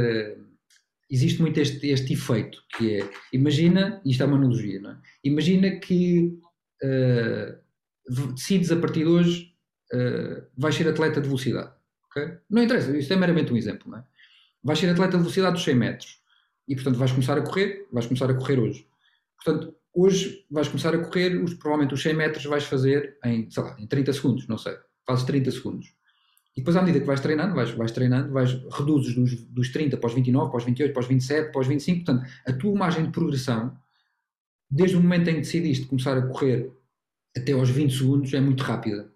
[1.11, 4.99] existe muito este, este efeito, que é, imagina, isto é uma analogia, não é?
[5.25, 6.39] Imagina que
[6.83, 9.55] uh, decides a partir de hoje
[9.95, 11.73] uh, vais ser atleta de velocidade,
[12.11, 12.39] ok?
[12.51, 14.05] Não interessa, isto é meramente um exemplo, não é?
[14.63, 16.21] Vais ser atleta de velocidade dos 100 metros.
[16.69, 18.87] E, portanto, vais começar a correr, vais começar a correr hoje.
[19.43, 23.63] Portanto, hoje vais começar a correr, os, provavelmente os 100 metros vais fazer em, sei
[23.63, 24.77] lá, em 30 segundos, não sei.
[25.07, 25.95] Fazes 30 segundos.
[26.57, 29.97] E depois, à medida que vais treinando, vais, vais treinando, vais, reduzes dos, dos 30
[29.99, 32.05] para os 29, para os 28, para os 27, para os 25.
[32.05, 33.77] Portanto, a tua margem de progressão,
[34.71, 36.73] desde o momento em que decidiste começar a correr
[37.37, 39.13] até aos 20 segundos, é muito rápida.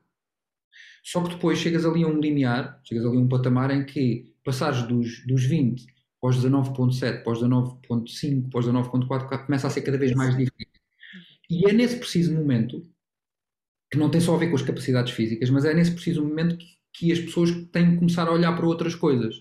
[1.03, 4.30] Só que depois chegas ali a um limiar, chegas ali a um patamar em que
[4.45, 5.87] passares dos, dos 20
[6.21, 10.37] para os 19.7, para os 19.5, para os 19.4, começa a ser cada vez mais
[10.37, 10.81] difícil.
[11.49, 12.87] E é nesse preciso momento,
[13.91, 16.57] que não tem só a ver com as capacidades físicas, mas é nesse preciso momento
[16.57, 19.35] que, que as pessoas têm que começar a olhar para outras coisas,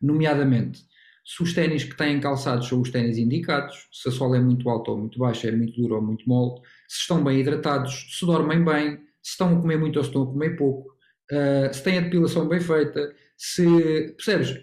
[0.00, 0.84] nomeadamente
[1.24, 4.68] se os ténis que têm calçados são os ténis indicados, se a sola é muito
[4.68, 8.26] alta ou muito baixa, é muito dura ou muito mole, se estão bem hidratados, se
[8.26, 10.90] dormem bem, se estão a comer muito ou se estão a comer pouco,
[11.32, 14.14] uh, se têm a depilação bem feita, se.
[14.16, 14.60] Percebes?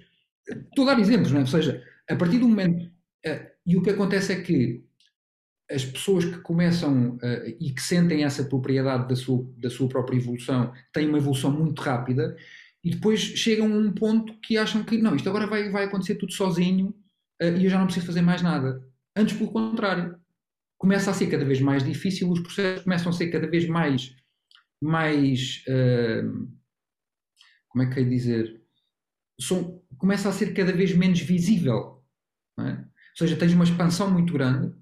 [0.47, 1.41] Estou a dar exemplos, não é?
[1.41, 2.91] Ou seja, a partir do momento.
[3.26, 4.84] Uh, e o que acontece é que
[5.69, 10.17] as pessoas que começam uh, e que sentem essa propriedade da sua, da sua própria
[10.17, 12.36] evolução têm uma evolução muito rápida
[12.84, 16.15] e depois chegam a um ponto que acham que não, isto agora vai, vai acontecer
[16.15, 16.89] tudo sozinho
[17.41, 18.84] uh, e eu já não preciso fazer mais nada.
[19.15, 20.19] Antes, pelo contrário.
[20.78, 24.15] começa a ser cada vez mais difícil, os processos começam a ser cada vez mais,
[24.82, 26.49] mais uh,
[27.69, 28.61] como é que é dizer,
[29.42, 32.04] São, começa a ser cada vez menos visível.
[32.60, 32.72] É?
[32.72, 34.74] Ou seja, tens uma expansão muito grande.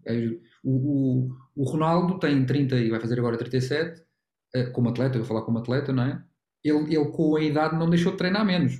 [0.63, 4.01] O, o, o, Ronaldo tem 30 e vai fazer agora 37,
[4.55, 6.23] uh, como atleta, eu vou falar como atleta, não é?
[6.63, 8.73] Ele, ele com a idade não deixou de treinar menos.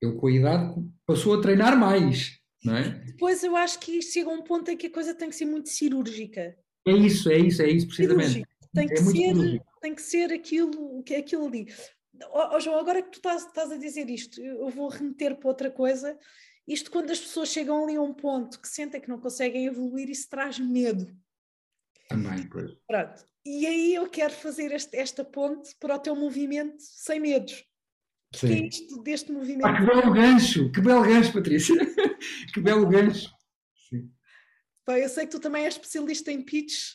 [0.00, 2.38] Ele com a idade passou a treinar mais.
[2.64, 2.90] Não é?
[3.06, 5.46] Depois eu acho que chega a um ponto em que a coisa tem que ser
[5.46, 6.56] muito cirúrgica.
[6.86, 8.44] É isso, é isso, é isso, precisamente.
[8.74, 11.66] Tem que, é ser, tem que ser aquilo, aquilo ali.
[12.30, 15.70] Oh, João, agora que tu estás, estás, a dizer isto, eu vou remeter para outra
[15.70, 16.18] coisa.
[16.66, 20.10] Isto quando as pessoas chegam ali a um ponto que sentem que não conseguem evoluir,
[20.10, 21.10] isso traz medo.
[22.08, 22.72] Também, pois.
[22.86, 23.26] Pronto.
[23.44, 27.64] E aí eu quero fazer este, esta ponte para o teu movimento sem medos.
[28.32, 29.66] Que é isto deste movimento?
[29.66, 30.70] Ah, que belo gancho!
[30.70, 31.74] Que belo gancho, Patrícia!
[32.52, 33.30] que belo gancho!
[33.88, 34.10] Sim.
[34.86, 36.94] Bem, eu sei que tu também és especialista em pitch,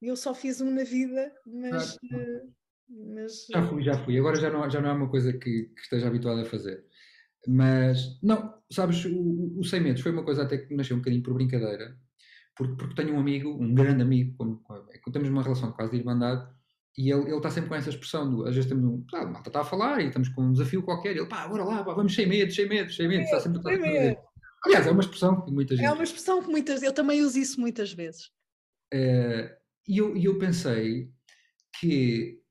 [0.00, 1.96] eu só fiz um na vida, mas.
[2.12, 2.54] Ah, uh,
[3.14, 4.18] mas já fui, já fui.
[4.18, 6.84] Agora já não, já não é uma coisa que, que esteja habituado a fazer.
[7.46, 11.22] Mas, não, sabes, o, o 100 metros foi uma coisa até que nasceu um bocadinho
[11.22, 11.96] por brincadeira,
[12.56, 15.98] porque, porque tenho um amigo, um grande amigo, com, com, temos uma relação quase de
[15.98, 16.46] irmandade,
[16.96, 19.48] e ele, ele está sempre com essa expressão, do, às vezes estamos, um, ah, malta
[19.48, 21.94] está a falar e estamos com um desafio qualquer, e ele, pá, bora lá, pá,
[21.94, 24.18] vamos sem medo, sem medo, sem medo, está sempre a fazer.
[24.64, 25.84] Aliás, é uma expressão que muita gente...
[25.84, 28.26] É uma expressão que muitas, eu também uso isso muitas vezes.
[28.94, 29.50] Uh,
[29.88, 31.10] e eu, eu pensei
[31.80, 32.41] que,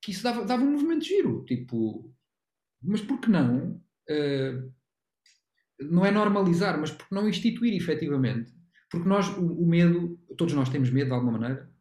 [0.00, 2.14] que isso dava, dava um movimento giro, tipo,
[2.82, 4.72] mas por que não, uh,
[5.80, 8.52] não é normalizar, mas por que não instituir efetivamente?
[8.90, 11.72] Porque nós, o, o medo, todos nós temos medo de alguma maneira,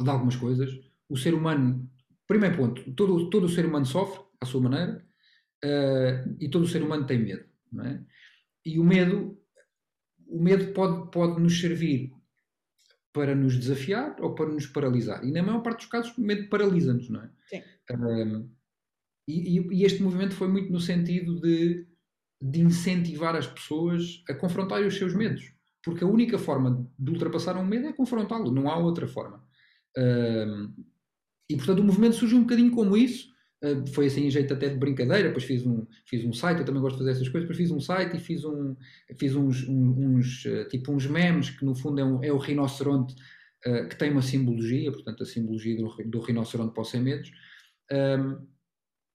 [0.00, 0.70] de algumas coisas.
[1.08, 1.90] O ser humano,
[2.28, 5.04] primeiro ponto, todo, todo o ser humano sofre à sua maneira
[5.64, 7.44] uh, e todo o ser humano tem medo.
[7.84, 8.00] É?
[8.64, 9.36] E o medo,
[10.26, 12.12] o medo pode, pode nos servir
[13.16, 15.24] para nos desafiar ou para nos paralisar.
[15.24, 17.30] E na maior parte dos casos, o medo paralisa-nos, não é?
[17.48, 17.62] Sim.
[17.90, 18.50] Uh,
[19.26, 21.86] e, e, este movimento foi muito no sentido de,
[22.42, 25.50] de incentivar as pessoas a confrontarem os seus medos.
[25.82, 29.42] Porque a única forma de ultrapassar um medo é confrontá-lo, não há outra forma.
[29.96, 30.70] Uh,
[31.48, 33.28] e portanto o movimento surgiu um bocadinho como isso.
[33.62, 36.64] Uh, foi assim em jeito até de brincadeira, depois fiz um, fiz um site, eu
[36.64, 38.76] também gosto de fazer essas coisas, depois fiz um site e fiz, um,
[39.18, 43.14] fiz uns, uns uh, tipo uns memes, que no fundo é, um, é o rinoceronte
[43.66, 47.30] uh, que tem uma simbologia, portanto a simbologia do, do rinoceronte para os sem medos.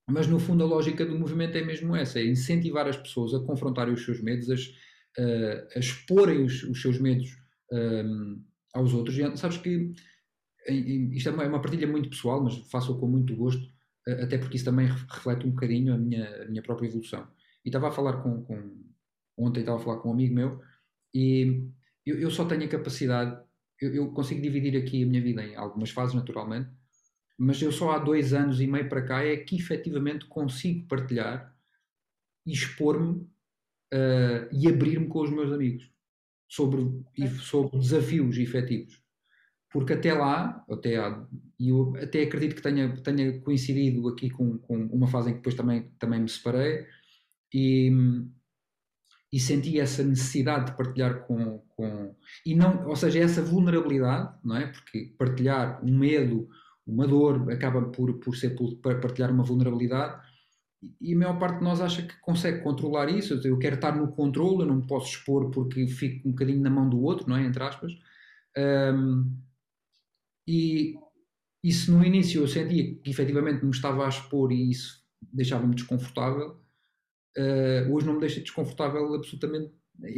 [0.10, 3.40] mas no fundo a lógica do movimento é mesmo essa, é incentivar as pessoas a
[3.40, 7.38] confrontarem os seus medos, a, a exporem os, os, seus medos
[7.72, 9.16] um, aos outros.
[9.18, 9.94] E sabes que
[10.68, 13.62] isto é uma, é uma partilha muito pessoal, mas faço-o com muito gosto,
[14.08, 17.28] até porque isso também reflete um bocadinho a minha, a minha própria evolução.
[17.64, 18.82] E estava a falar com, com
[19.38, 20.62] ontem estava a falar com um amigo meu
[21.14, 21.68] e
[22.06, 23.40] eu, eu só tenho a capacidade,
[23.80, 26.70] eu, eu, consigo dividir aqui a minha vida em algumas fases naturalmente,
[27.38, 31.56] mas eu só há dois anos e meio para cá é que efetivamente consigo partilhar
[32.46, 33.22] e expor-me
[33.94, 35.92] uh, e abrir-me com os meus amigos
[36.48, 37.04] sobre,
[37.40, 39.02] sobre desafios efetivos
[39.72, 41.26] porque até lá, até há,
[41.60, 45.56] eu até acredito que tenha, tenha coincidido aqui com, com, uma fase em que depois
[45.56, 46.86] também, também me separei
[47.54, 47.92] e,
[49.32, 52.16] e senti essa necessidade de partilhar com, com
[52.46, 54.68] e não, ou seja, essa vulnerabilidade, não é?
[54.68, 56.50] Porque partilhar um medo,
[56.86, 60.22] uma dor, acaba por, por ser por partilhar uma vulnerabilidade
[61.00, 63.40] e a maior parte de nós acha que consegue controlar isso.
[63.46, 66.70] Eu quero estar no controle, eu não me posso expor porque fico um bocadinho na
[66.70, 67.46] mão do outro, não é?
[67.46, 67.94] Entre aspas.
[68.58, 69.32] Um,
[70.48, 70.96] e
[71.64, 76.60] isso no início eu sentia que efetivamente me estava a expor e isso deixava-me desconfortável.
[77.38, 79.74] Uh, hoje não me deixa desconfortável absolutamente,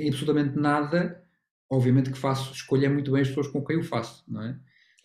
[0.08, 1.22] absolutamente nada.
[1.70, 4.60] Obviamente que faço, escolher muito bem as pessoas com quem eu faço, não é?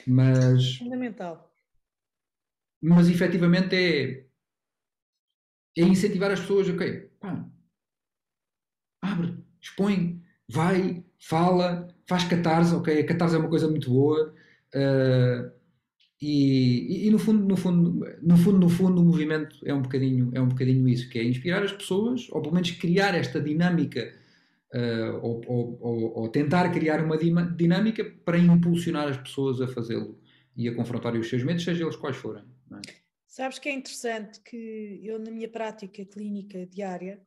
[0.07, 0.77] Mas.
[0.77, 1.53] Fundamental.
[2.81, 4.29] Mas efetivamente é.
[5.77, 7.49] É incentivar as pessoas, ok, pá,
[9.01, 13.01] abre, expõe, vai, fala, faz catarse, ok?
[13.01, 14.35] A catarse é uma coisa muito boa.
[14.75, 15.51] Uh,
[16.21, 20.33] e, e, no fundo, no fundo, no fundo, no fundo, o movimento é um bocadinho,
[20.35, 24.13] é um bocadinho isso, que é inspirar as pessoas, ou pelo menos criar esta dinâmica,
[24.75, 30.21] uh, ou, ou, ou, tentar criar uma dinâmica para impulsionar as pessoas a fazê-lo
[30.57, 32.43] e a confrontarem os seus medos, seja eles quais forem.
[32.73, 32.81] É?
[33.29, 37.21] Sabes que é interessante que eu, na minha prática clínica diária,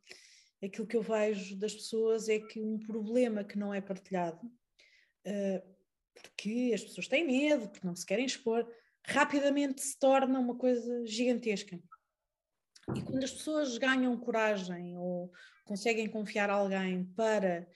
[0.61, 5.71] aquilo que eu vejo das pessoas é que um problema que não é partilhado uh,
[6.13, 8.67] porque as pessoas têm medo, porque não se querem expor,
[9.05, 11.79] rapidamente se torna uma coisa gigantesca.
[12.95, 15.31] E quando as pessoas ganham coragem ou
[15.65, 17.67] conseguem confiar alguém para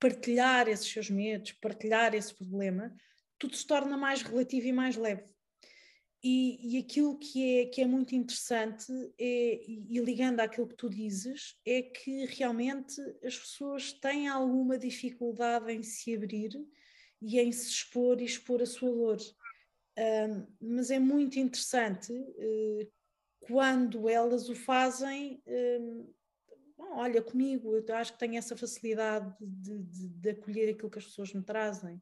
[0.00, 2.94] partilhar esses seus medos, partilhar esse problema,
[3.38, 5.24] tudo se torna mais relativo e mais leve.
[6.22, 10.74] E, e aquilo que é, que é muito interessante, é, e, e ligando àquilo que
[10.74, 16.50] tu dizes, é que realmente as pessoas têm alguma dificuldade em se abrir
[17.24, 19.18] e em se expor e expor a sua dor.
[19.96, 22.92] Um, mas é muito interessante uh,
[23.40, 25.42] quando elas o fazem.
[25.46, 26.12] Um,
[26.76, 30.98] bom, olha, comigo, eu acho que tenho essa facilidade de, de, de acolher aquilo que
[30.98, 32.00] as pessoas me trazem.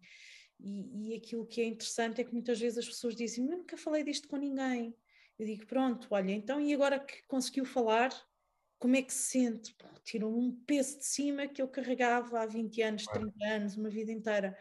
[0.59, 3.77] E, e, aquilo que é interessante é que muitas vezes as pessoas dizem: Eu nunca
[3.77, 4.95] falei disto com ninguém.
[5.39, 8.11] Eu digo: Pronto, olha, então e agora que conseguiu falar,
[8.79, 9.77] como é que se sente?
[10.03, 14.11] Tiram um peso de cima que eu carregava há 20 anos, 30 anos, uma vida
[14.11, 14.59] inteira.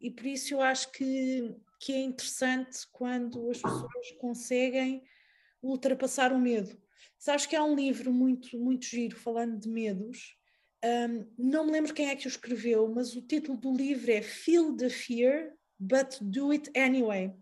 [0.00, 5.04] E por isso eu acho que, que é interessante quando as pessoas conseguem
[5.62, 6.80] ultrapassar o medo.
[7.18, 10.36] Sabes que há um livro muito, muito giro falando de medos.
[10.82, 14.22] Um, não me lembro quem é que o escreveu, mas o título do livro é
[14.22, 17.34] Feel the Fear, but Do It Anyway.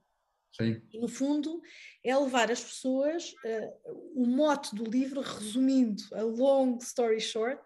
[0.57, 0.83] Sim.
[0.93, 1.63] E, no fundo,
[2.03, 7.63] é levar as pessoas, uh, o mote do livro, resumindo a long story short,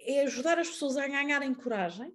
[0.00, 2.12] é ajudar as pessoas a ganharem coragem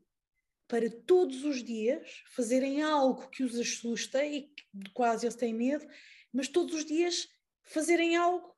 [0.70, 4.64] para todos os dias fazerem algo que os assusta e que
[4.94, 5.86] quase eles têm medo,
[6.32, 7.28] mas todos os dias
[7.64, 8.56] fazerem algo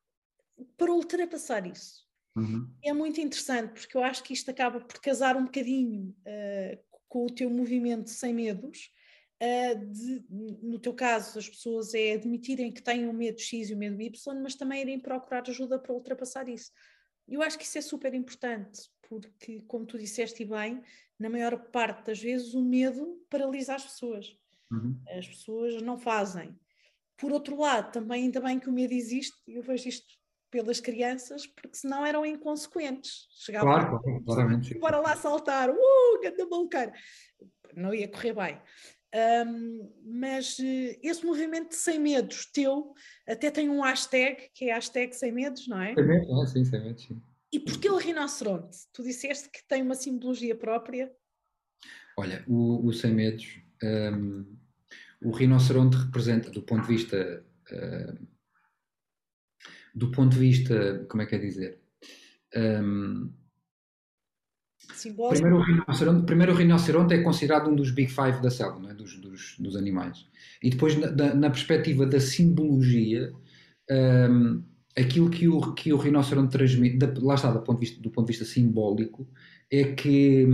[0.78, 2.06] para ultrapassar isso.
[2.36, 2.70] Uhum.
[2.84, 7.26] É muito interessante porque eu acho que isto acaba por casar um bocadinho uh, com
[7.26, 8.92] o teu movimento sem medos.
[9.42, 13.74] Uh, de, no teu caso, as pessoas é admitirem que têm o medo X e
[13.74, 16.72] o medo Y, mas também irem procurar ajuda para ultrapassar isso.
[17.26, 18.82] Eu acho que isso é super importante,
[19.20, 20.82] porque, como tu disseste bem,
[21.20, 24.38] na maior parte das vezes o medo paralisa as pessoas.
[24.72, 24.98] Uhum.
[25.10, 26.58] As pessoas não fazem.
[27.18, 30.08] Por outro lado, também ainda bem que o medo existe, eu vejo isto
[30.50, 33.28] pelas crianças, porque senão eram inconsequentes.
[33.32, 34.78] Chegavam claro, claro, claramente.
[34.80, 36.92] Bora lá saltar, uh, ganda maluqueiro.
[37.76, 38.62] Não ia correr bem.
[39.46, 42.94] Um, mas uh, esse movimento de sem medos teu
[43.28, 45.94] até tem um hashtag que é hashtag sem medos, não é?
[45.94, 47.22] Sem medos, sim, sem medos, sim.
[47.52, 48.78] E porquê o rinoceronte?
[48.94, 51.12] Tu disseste que tem uma simbologia própria.
[52.18, 54.46] Olha, o, o Sem Medos, um,
[55.22, 57.46] o rinoceronte representa, do ponto de vista.
[57.72, 58.28] Uh,
[59.94, 61.06] do ponto de vista.
[61.10, 61.82] Como é que é dizer?
[62.56, 63.34] Um,
[65.30, 68.94] primeiro, o rinoceronte, primeiro, o rinoceronte é considerado um dos Big Five da selva, é?
[68.94, 70.26] dos, dos, dos, animais.
[70.64, 73.34] E depois, na, na perspectiva da simbologia.
[73.90, 78.02] Um, aquilo que o, que o rinoceronte transmite, da, lá está, do ponto, de vista,
[78.02, 79.28] do ponto de vista simbólico,
[79.70, 80.48] é que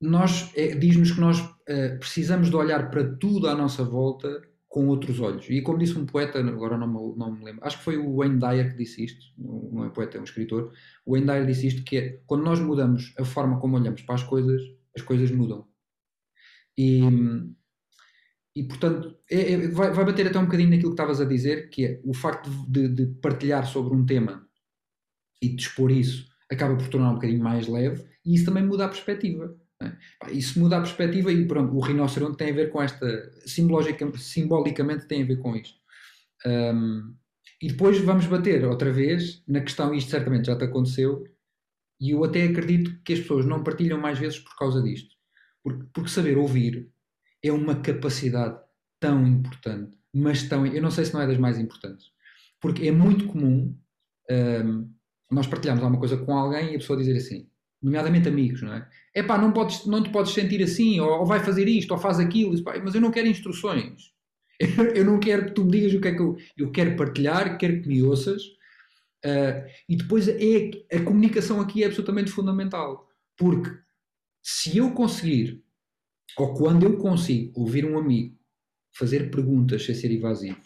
[0.00, 4.88] nós é, diz-nos que nós uh, precisamos de olhar para tudo à nossa volta com
[4.88, 5.46] outros olhos.
[5.48, 8.16] E como disse um poeta, agora não me, não me lembro, acho que foi o
[8.16, 10.72] Wayne Dyer que disse isto, não é poeta, é um escritor,
[11.06, 14.16] o Wayne Dyer disse isto, que é, quando nós mudamos a forma como olhamos para
[14.16, 14.60] as coisas,
[14.96, 15.66] as coisas mudam.
[16.76, 17.00] E,
[18.54, 21.70] e portanto é, é, vai, vai, bater até um bocadinho naquilo que estavas a dizer,
[21.70, 24.46] que é o facto de, de, partilhar sobre um tema
[25.42, 28.84] e de expor isso acaba por tornar um bocadinho mais leve e isso também muda
[28.84, 29.54] a perspectiva.
[29.80, 29.98] Né?
[30.30, 33.06] Isso muda a perspectiva e pronto, o rinoceronte tem a ver com esta,
[33.46, 35.78] simbolicamente tem a ver com isto.
[36.46, 37.14] Um,
[37.60, 41.24] e depois vamos bater outra vez na questão, isto certamente já te aconteceu,
[42.00, 45.14] e eu até acredito que as pessoas não partilham mais vezes por causa disto.
[45.62, 46.90] Porque, porque saber ouvir
[47.44, 48.58] é uma capacidade
[48.98, 50.66] tão importante, mas tão.
[50.66, 52.06] Eu não sei se não é das mais importantes.
[52.58, 53.76] Porque é muito comum
[54.30, 54.90] um,
[55.30, 57.46] nós partilharmos alguma coisa com alguém e a pessoa dizer assim,
[57.82, 58.88] nomeadamente amigos, não é?
[59.14, 61.98] É pá, não, podes, não te podes sentir assim, ou, ou vai fazer isto, ou
[61.98, 64.14] faz aquilo, mas eu não quero instruções.
[64.94, 66.36] Eu não quero que tu me digas o que é que eu.
[66.56, 68.40] Eu quero partilhar, quero que me ouças.
[69.24, 73.08] Uh, e depois é, a comunicação aqui é absolutamente fundamental.
[73.36, 73.76] Porque
[74.40, 75.63] se eu conseguir
[76.38, 78.38] ou quando eu consigo ouvir um amigo
[78.96, 80.60] fazer perguntas sem ser evasivo,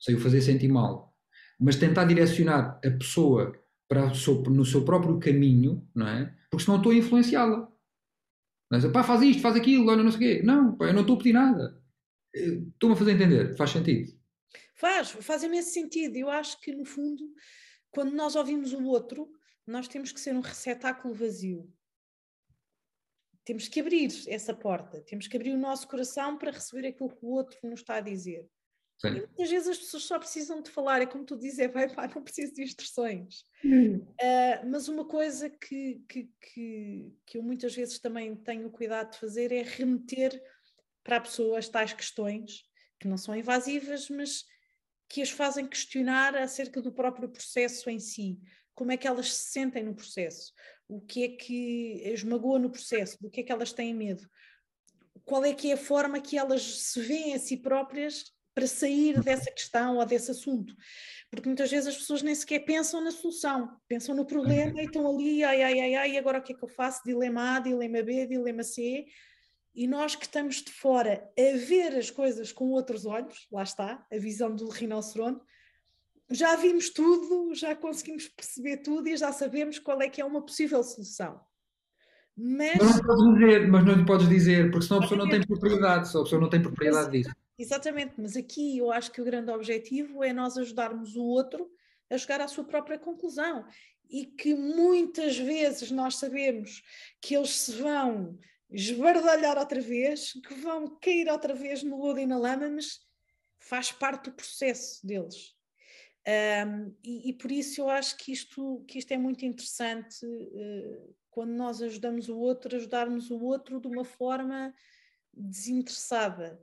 [0.00, 1.14] sem o fazer sentir mal,
[1.60, 3.52] mas tentar direcionar a pessoa
[3.88, 6.34] para seu, no seu próprio caminho, não é?
[6.50, 7.70] Porque senão estou a influenciá-la.
[8.70, 8.88] Não é?
[8.90, 10.42] Pá, faz isto, faz aquilo, olha, não sei o quê.
[10.42, 11.78] Não, pá, eu não estou a pedir nada.
[12.34, 14.12] Eh, estou-me a fazer entender, faz sentido.
[14.74, 16.16] Faz, faz imenso sentido.
[16.16, 17.22] Eu acho que, no fundo,
[17.90, 19.30] quando nós ouvimos o outro,
[19.66, 21.70] nós temos que ser um receptáculo vazio
[23.44, 27.24] temos que abrir essa porta, temos que abrir o nosso coração para receber aquilo que
[27.24, 28.48] o outro nos está a dizer.
[29.00, 29.08] Sim.
[29.08, 31.92] E muitas vezes as pessoas só precisam de falar, é como tu dizes, é, vai
[31.92, 33.42] pá, não preciso de instruções.
[33.64, 33.96] Hum.
[33.96, 39.18] Uh, mas uma coisa que, que, que, que, eu muitas vezes também tenho cuidado de
[39.18, 40.40] fazer é remeter
[41.02, 42.62] para a pessoa as tais questões,
[43.00, 44.44] que não são invasivas, mas
[45.08, 48.38] que as fazem questionar acerca do próprio processo em si,
[48.72, 50.52] como é que elas se sentem no processo
[50.96, 54.28] o que é que as magoa no processo, do que é que elas têm medo,
[55.24, 58.24] qual é que é a forma que elas se veem a si próprias
[58.54, 59.22] para sair uhum.
[59.22, 60.74] dessa questão ou desse assunto.
[61.30, 65.08] Porque muitas vezes as pessoas nem sequer pensam na solução, pensam no problema e estão
[65.08, 67.02] ali, ai, ai, ai, ai, agora o que é que eu faço?
[67.04, 69.06] Dilema A, dilema B, dilema C.
[69.74, 74.06] E nós que estamos de fora a ver as coisas com outros olhos, lá está,
[74.12, 75.42] a visão do rinoceronte,
[76.32, 80.42] já vimos tudo, já conseguimos perceber tudo e já sabemos qual é que é uma
[80.42, 81.40] possível solução.
[82.36, 85.28] Mas, mas não podes dizer, mas não lhe podes dizer, porque senão a pessoa não
[85.28, 87.34] tem propriedade, a pessoa não tem propriedade disso.
[87.58, 91.70] Exatamente, mas aqui eu acho que o grande objetivo é nós ajudarmos o outro
[92.10, 93.64] a chegar à sua própria conclusão
[94.08, 96.82] e que muitas vezes nós sabemos
[97.20, 98.38] que eles se vão
[98.70, 103.00] esbardalhar outra vez, que vão cair outra vez no lodo e na lama, mas
[103.58, 105.54] faz parte do processo deles.
[106.26, 111.14] Um, e, e, por isso eu acho que isto, que isto é muito interessante uh,
[111.30, 114.72] quando nós ajudamos o outro, ajudarmos o outro de uma forma
[115.34, 116.60] desinteressada.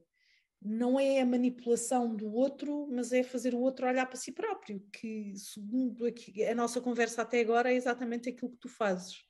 [0.61, 4.81] Não é a manipulação do outro, mas é fazer o outro olhar para si próprio,
[4.91, 9.23] que segundo aqui, a nossa conversa até agora é exatamente aquilo que tu fazes.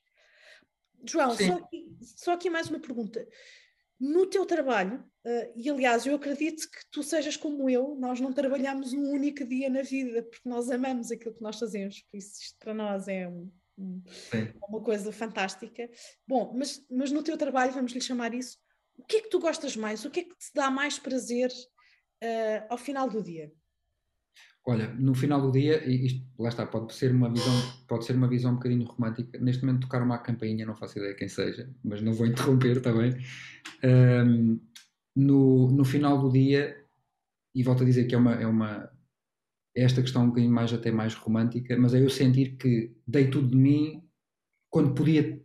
[1.08, 3.26] João, só aqui, só aqui mais uma pergunta
[4.00, 8.32] no teu trabalho, uh, e aliás, eu acredito que tu sejas como eu, nós não
[8.32, 12.42] trabalhamos um único dia na vida, porque nós amamos aquilo que nós fazemos, por isso
[12.42, 14.02] isto para nós é um, um,
[14.70, 15.90] uma coisa fantástica.
[16.26, 18.58] Bom, mas, mas no teu trabalho, vamos lhe chamar isso,
[18.98, 20.04] o que é que tu gostas mais?
[20.06, 23.52] O que é que te dá mais prazer uh, ao final do dia?
[24.66, 27.54] Olha, no final do dia, isto, lá está, pode ser uma visão,
[27.88, 29.40] pode ser uma visão um bocadinho romântica.
[29.40, 33.16] Neste momento tocar uma campainha, não faço ideia quem seja, mas não vou interromper também.
[33.84, 34.60] Um,
[35.16, 36.78] no, no final do dia,
[37.56, 38.90] e volto a dizer que é uma, é uma
[39.76, 43.30] é esta questão um bocadinho mais até mais romântica, mas é eu sentir que dei
[43.30, 44.04] tudo de mim
[44.70, 45.42] quando podia,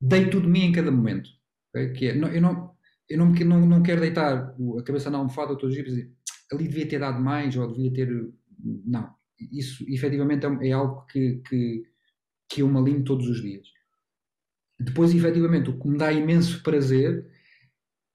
[0.00, 1.28] dei tudo de mim em cada momento.
[1.70, 1.92] Okay?
[1.92, 2.76] Que é, não, eu não,
[3.08, 6.08] eu não, não, não quero deitar a cabeça na almofada todos os dias
[6.52, 8.32] ali devia ter dado mais ou devia ter.
[8.58, 9.14] Não.
[9.52, 11.84] Isso efetivamente é, é algo que, que,
[12.48, 13.68] que eu me alinho todos os dias.
[14.78, 17.26] Depois, efetivamente, o que me dá imenso prazer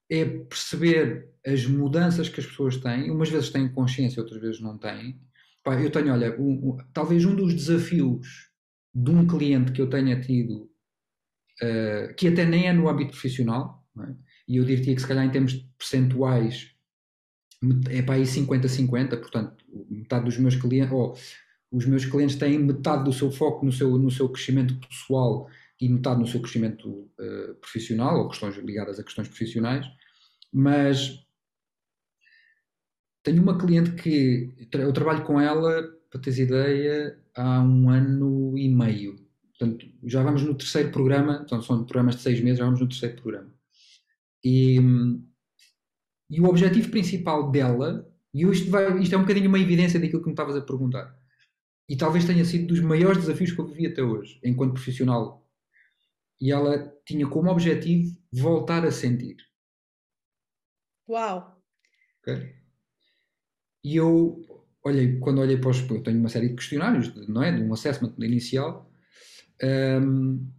[0.10, 3.10] é perceber as mudanças que as pessoas têm.
[3.10, 5.20] Umas vezes têm consciência, outras vezes não têm.
[5.66, 8.50] Eu tenho, olha, um, um, talvez um dos desafios
[8.94, 10.70] de um cliente que eu tenha tido,
[11.62, 14.14] uh, que até nem é no âmbito profissional, é?
[14.48, 16.76] e eu diria que se calhar em termos percentuais
[17.90, 21.16] é para aí 50-50, portanto, metade dos meus clientes, ou
[21.72, 25.48] os meus clientes têm metade do seu foco no seu, no seu crescimento pessoal
[25.80, 29.86] e metade no seu crescimento uh, profissional, ou questões ligadas a questões profissionais,
[30.52, 31.24] mas
[33.24, 38.68] tenho uma cliente que eu trabalho com ela, para teres ideia, há um ano e
[38.68, 39.16] meio.
[39.58, 42.88] Portanto, já vamos no terceiro programa, então são programas de seis meses, já vamos no
[42.88, 43.54] terceiro programa.
[44.44, 45.24] E hum,
[46.32, 50.22] e o objetivo principal dela, e isto, vai, isto é um bocadinho uma evidência daquilo
[50.22, 51.14] que me estavas a perguntar,
[51.90, 55.46] e talvez tenha sido dos maiores desafios que eu vivi até hoje, enquanto profissional.
[56.40, 59.36] E ela tinha como objetivo voltar a sentir.
[61.08, 61.62] Uau!
[62.22, 62.56] Okay?
[63.84, 64.42] E eu
[64.86, 65.90] olhei, quando olhei para os.
[65.90, 67.52] Eu tenho uma série de questionários, não é?
[67.52, 68.90] De um assessment inicial.
[69.62, 70.50] Um,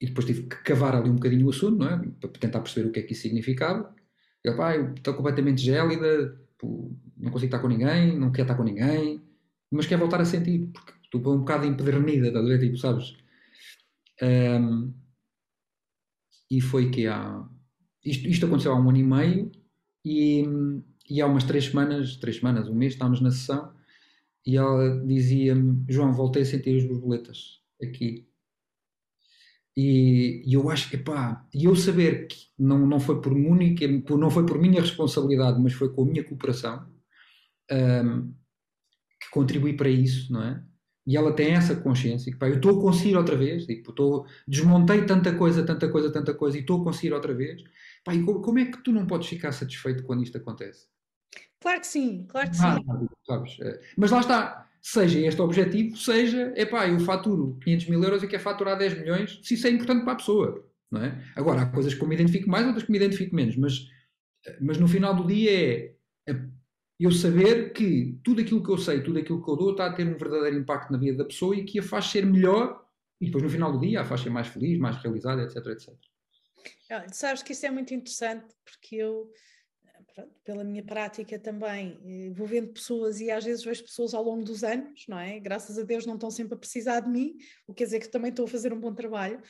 [0.00, 1.98] e depois tive que cavar ali um bocadinho o assunto, não é?
[2.20, 3.94] Para tentar perceber o que é que isso significava.
[4.44, 6.40] Ele, pá, estou completamente gélida,
[7.16, 9.20] não consigo estar com ninguém, não quero estar com ninguém,
[9.70, 12.60] mas quer voltar a sentir, porque estou um bocado empedernida, estás a ver?
[12.60, 13.16] Tipo, sabes?
[14.22, 14.92] Um,
[16.50, 17.46] e foi que há.
[18.04, 19.52] Isto, isto aconteceu há um ano e meio
[20.04, 20.44] e,
[21.08, 23.72] e há umas três semanas, três semanas, um mês, estávamos na sessão
[24.46, 28.29] e ela dizia-me: João, voltei a sentir as borboletas aqui.
[29.76, 33.86] E, e, eu acho que, pá, e eu saber que não, não foi por única,
[34.16, 36.86] não foi por minha responsabilidade, mas foi com a minha cooperação
[37.70, 38.34] um,
[39.20, 40.62] que contribui para isso, não é?
[41.06, 44.26] E ela tem essa consciência que, pá, eu estou a conseguir outra vez, tipo, estou,
[44.46, 47.62] desmontei tanta coisa, tanta coisa, tanta coisa e estou a conseguir outra vez.
[48.04, 50.86] Pá, e como é que tu não podes ficar satisfeito quando isto acontece?
[51.60, 53.08] Claro que sim, claro que ah, sim.
[53.26, 53.58] Sabes?
[53.60, 58.28] É, mas lá está, seja este objetivo, seja, epá, eu faturo 500 mil euros e
[58.28, 61.22] quero faturar 10 milhões, se isso é importante para a pessoa, não é?
[61.36, 63.88] Agora, há coisas que eu me identifico mais, outras que me identifico menos, mas,
[64.60, 65.94] mas no final do dia é,
[66.28, 66.40] é
[66.98, 69.92] eu saber que tudo aquilo que eu sei, tudo aquilo que eu dou está a
[69.92, 72.84] ter um verdadeiro impacto na vida da pessoa e que a faz ser melhor
[73.20, 75.94] e depois no final do dia a faz ser mais feliz, mais realizada, etc, etc.
[77.12, 79.30] Sabes que isso é muito interessante porque eu
[80.14, 84.22] pronto, pela minha prática também, eh, vou vendo pessoas e às vezes vejo pessoas ao
[84.22, 85.38] longo dos anos, não é?
[85.40, 87.36] Graças a Deus não estão sempre a precisar de mim,
[87.66, 89.42] o que quer dizer que também estou a fazer um bom trabalho,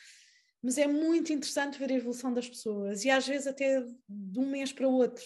[0.63, 4.51] mas é muito interessante ver a evolução das pessoas e às vezes até de um
[4.51, 5.25] mês para o outro.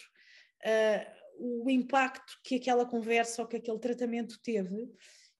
[0.64, 1.24] Uh,
[1.64, 4.88] o impacto que aquela conversa ou que aquele tratamento teve,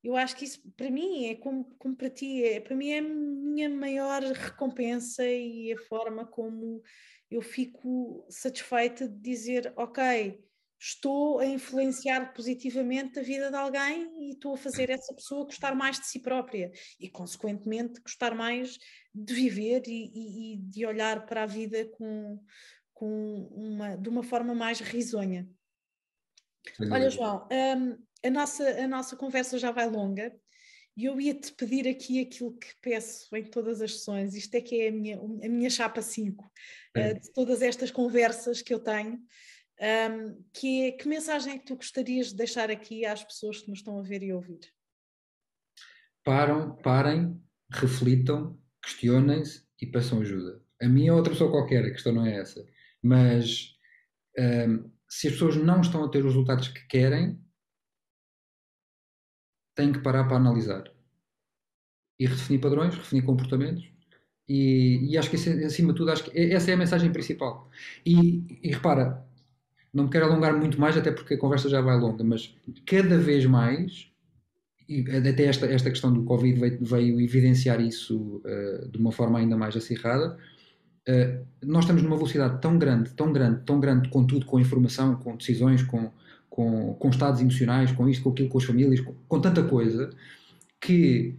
[0.03, 2.99] eu acho que isso para mim é como, como para ti, é, para mim é
[2.99, 6.83] a minha maior recompensa e a forma como
[7.31, 10.43] eu fico satisfeita de dizer, ok,
[10.79, 15.75] estou a influenciar positivamente a vida de alguém e estou a fazer essa pessoa gostar
[15.75, 16.71] mais de si própria
[17.01, 18.79] e, consequentemente, gostar mais
[19.15, 22.39] de viver e, e, e de olhar para a vida com,
[22.93, 25.49] com uma, de uma forma mais risonha.
[26.91, 30.35] Olha, João, um, a, nossa, a nossa conversa já vai longa
[30.97, 34.81] e eu ia-te pedir aqui aquilo que peço em todas as sessões, isto é que
[34.81, 39.21] é a minha, a minha chapa 5, uh, de todas estas conversas que eu tenho,
[39.81, 43.69] um, que é que mensagem é que tu gostarias de deixar aqui às pessoas que
[43.69, 44.61] nos estão a ver e ouvir?
[46.23, 47.41] Param, parem,
[47.71, 50.63] reflitam, questionem-se e peçam ajuda.
[50.81, 52.65] A minha ou outra pessoa qualquer, a questão não é essa.
[53.03, 53.77] Mas
[54.39, 57.39] um, se as pessoas não estão a ter os resultados que querem,
[59.75, 60.85] têm que parar para analisar
[62.19, 63.85] e redefinir padrões, redefinir comportamentos.
[64.49, 67.69] E, e acho que acima de tudo, acho que essa é a mensagem principal.
[68.05, 69.25] E, e repara,
[69.93, 72.55] não me quero alongar muito mais, até porque a conversa já vai longa, mas
[72.85, 74.11] cada vez mais,
[74.89, 79.39] e até esta, esta questão do Covid veio, veio evidenciar isso uh, de uma forma
[79.39, 80.37] ainda mais acirrada.
[81.09, 85.17] Uh, nós estamos numa velocidade tão grande, tão grande, tão grande, com tudo, com informação,
[85.17, 86.11] com decisões, com,
[86.55, 90.09] com, com estados emocionais, com isto, com aquilo, com as famílias, com, com tanta coisa,
[90.81, 91.35] que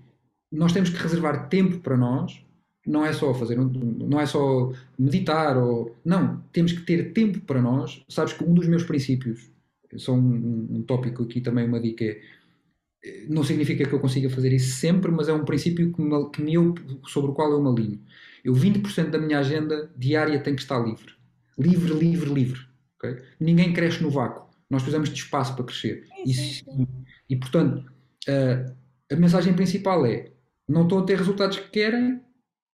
[0.51, 2.43] nós temos que reservar tempo para nós
[2.86, 7.61] não é só fazer, não é só meditar ou não, temos que ter tempo para
[7.61, 8.03] nós.
[8.09, 9.49] Sabes que um dos meus princípios,
[9.95, 14.51] só um, um tópico aqui também uma dica é, não significa que eu consiga fazer
[14.51, 16.76] isso sempre, mas é um princípio que me, que me eu,
[17.07, 18.01] sobre o qual eu me alinho.
[18.43, 21.13] Eu 20% da minha agenda diária tem que estar livre.
[21.57, 22.59] Livre, livre, livre.
[22.97, 23.24] Okay?
[23.39, 24.44] Ninguém cresce no vácuo.
[24.70, 26.05] Nós precisamos de espaço para crescer.
[26.26, 26.88] Sim, sim, sim.
[27.30, 27.86] E, e, portanto,
[28.28, 28.76] uh,
[29.11, 30.32] a mensagem principal é:
[30.68, 32.22] não estou a ter resultados que querem,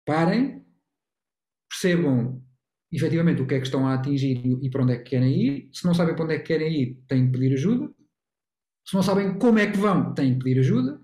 [0.06, 0.66] parem,
[1.70, 2.42] percebam
[2.92, 5.70] efetivamente o que é que estão a atingir e para onde é que querem ir.
[5.74, 7.89] Se não sabem para onde é que querem ir, têm que pedir ajuda.
[8.86, 11.00] Se não sabem como é que vão, têm que pedir ajuda.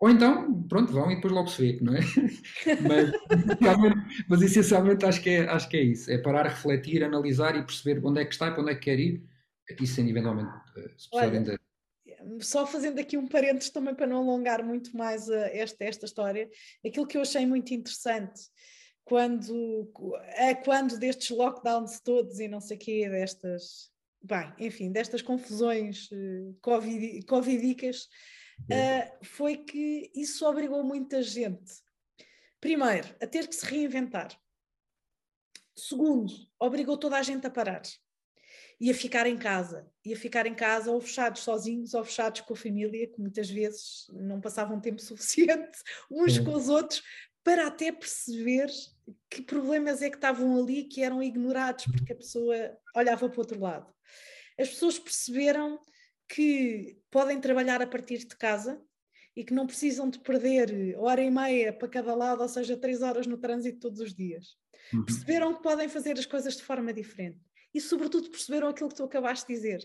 [0.00, 2.00] Ou então, pronto, vão e depois logo se vê, não é?
[3.60, 7.62] mas, mas essencialmente acho que, é, acho que é isso: é parar, refletir, analisar e
[7.62, 9.22] perceber onde é que está e para onde é que quer ir
[9.80, 10.94] isso sendo eventualmente eh,
[12.40, 16.50] Só fazendo aqui um parênteses também para não alongar muito mais uh, esta, esta história,
[16.84, 18.40] aquilo que eu achei muito interessante
[19.04, 19.90] quando,
[20.36, 23.90] é quando destes lockdowns todos e não sei o quê, destas,
[24.22, 28.08] bem, enfim, destas confusões uh, COVID, covidicas,
[28.62, 31.72] uh, foi que isso obrigou muita gente,
[32.60, 34.38] primeiro, a ter que se reinventar.
[35.76, 37.82] Segundo, obrigou toda a gente a parar
[38.80, 39.86] e a ficar em casa.
[40.04, 43.50] E a ficar em casa ou fechados sozinhos ou fechados com a família, que muitas
[43.50, 45.78] vezes não passavam tempo suficiente
[46.10, 47.02] uns com os outros
[47.44, 48.68] para até perceber
[49.28, 52.54] que problemas é que estavam ali que eram ignorados porque a pessoa
[52.94, 53.92] olhava para o outro lado.
[54.58, 55.78] As pessoas perceberam
[56.28, 58.80] que podem trabalhar a partir de casa
[59.34, 63.00] e que não precisam de perder hora e meia para cada lado, ou seja, três
[63.02, 64.56] horas no trânsito todos os dias.
[64.92, 65.04] Uhum.
[65.04, 67.40] Perceberam que podem fazer as coisas de forma diferente
[67.74, 69.80] e, sobretudo, perceberam aquilo que tu acabaste de dizer,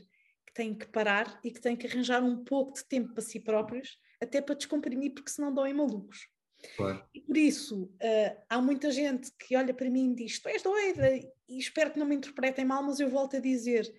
[0.46, 3.40] que têm que parar e que têm que arranjar um pouco de tempo para si
[3.40, 6.28] próprios, até para descomprimir, porque senão dão em malucos.
[6.76, 7.06] Claro.
[7.14, 10.64] E por isso, uh, há muita gente que olha para mim e diz: Tu és
[10.64, 11.16] doida,
[11.48, 13.92] e espero que não me interpretem mal, mas eu volto a dizer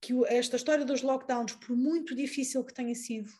[0.00, 3.30] que esta história dos lockdowns, por muito difícil que tenha sido,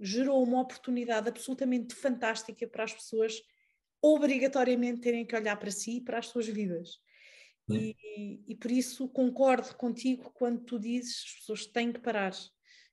[0.00, 3.34] gerou uma oportunidade absolutamente fantástica para as pessoas
[4.02, 6.98] obrigatoriamente terem que olhar para si e para as suas vidas.
[7.76, 12.32] E, e, por isso concordo contigo quando tu dizes as pessoas têm que parar,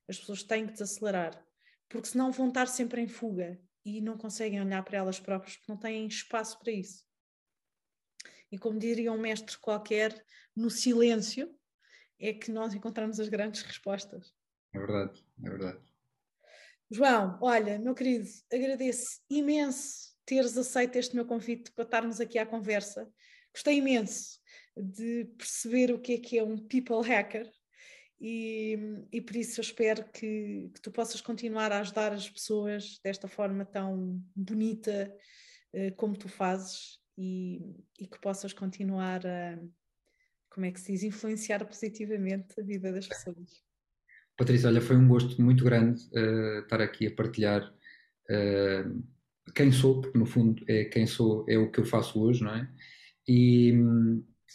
[0.08, 1.44] as pessoas têm que desacelerar,
[1.88, 5.72] porque senão vão estar sempre em fuga e não conseguem olhar para elas próprias porque
[5.72, 7.06] não têm espaço para isso.
[8.50, 10.24] E como diria um mestre qualquer,
[10.56, 11.54] no silêncio
[12.18, 14.34] é que nós encontramos as grandes respostas.
[14.72, 15.80] É verdade, é verdade.
[16.90, 22.44] João, olha, meu querido, agradeço imenso teres aceito este meu convite para estarmos aqui à
[22.44, 23.10] conversa.
[23.50, 24.38] Gostei imenso
[24.82, 27.50] de perceber o que é que é um people hacker
[28.20, 28.76] e,
[29.12, 33.28] e por isso eu espero que, que, tu possas continuar a ajudar as pessoas desta
[33.28, 35.14] forma tão bonita
[35.72, 39.58] uh, como tu fazes e, e, que possas continuar a,
[40.50, 43.62] como é que se diz, influenciar positivamente a vida das pessoas.
[44.36, 47.72] Patrícia, olha, foi um gosto muito grande uh, estar aqui a partilhar
[48.30, 49.02] uh,
[49.54, 52.54] quem sou, porque no fundo é quem sou, é o que eu faço hoje, não
[52.54, 52.68] é?
[53.28, 53.72] E,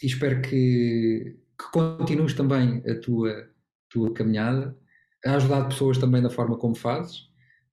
[0.02, 3.48] e espero que, que continues também a tua,
[3.88, 4.76] tua caminhada,
[5.24, 7.28] a ajudar pessoas também da forma como fazes,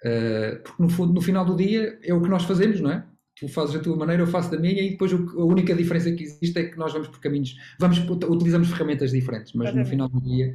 [0.06, 3.06] uh, porque no fundo, no final do dia é o que nós fazemos, não é?
[3.42, 6.24] tu fazes da tua maneira, eu faço da minha, e depois a única diferença que
[6.24, 10.22] existe é que nós vamos por caminhos, vamos, utilizamos ferramentas diferentes, mas no final do
[10.22, 10.54] dia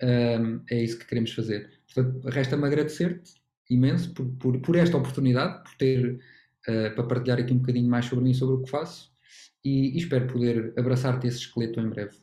[0.00, 1.68] um, é isso que queremos fazer.
[1.92, 3.34] Portanto, resta-me agradecer-te
[3.68, 6.20] imenso por, por, por, esta oportunidade, por ter
[6.68, 9.10] uh, para partilhar aqui um bocadinho mais sobre mim, sobre o que faço,
[9.64, 12.16] e, e espero poder abraçar-te esse esqueleto em breve.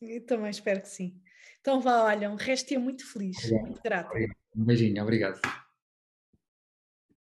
[0.00, 1.20] Eu também espero que sim.
[1.60, 3.62] Então vá, olha, um resto muito feliz, obrigado.
[3.62, 4.10] muito grato.
[4.56, 5.40] Um beijinho, obrigado.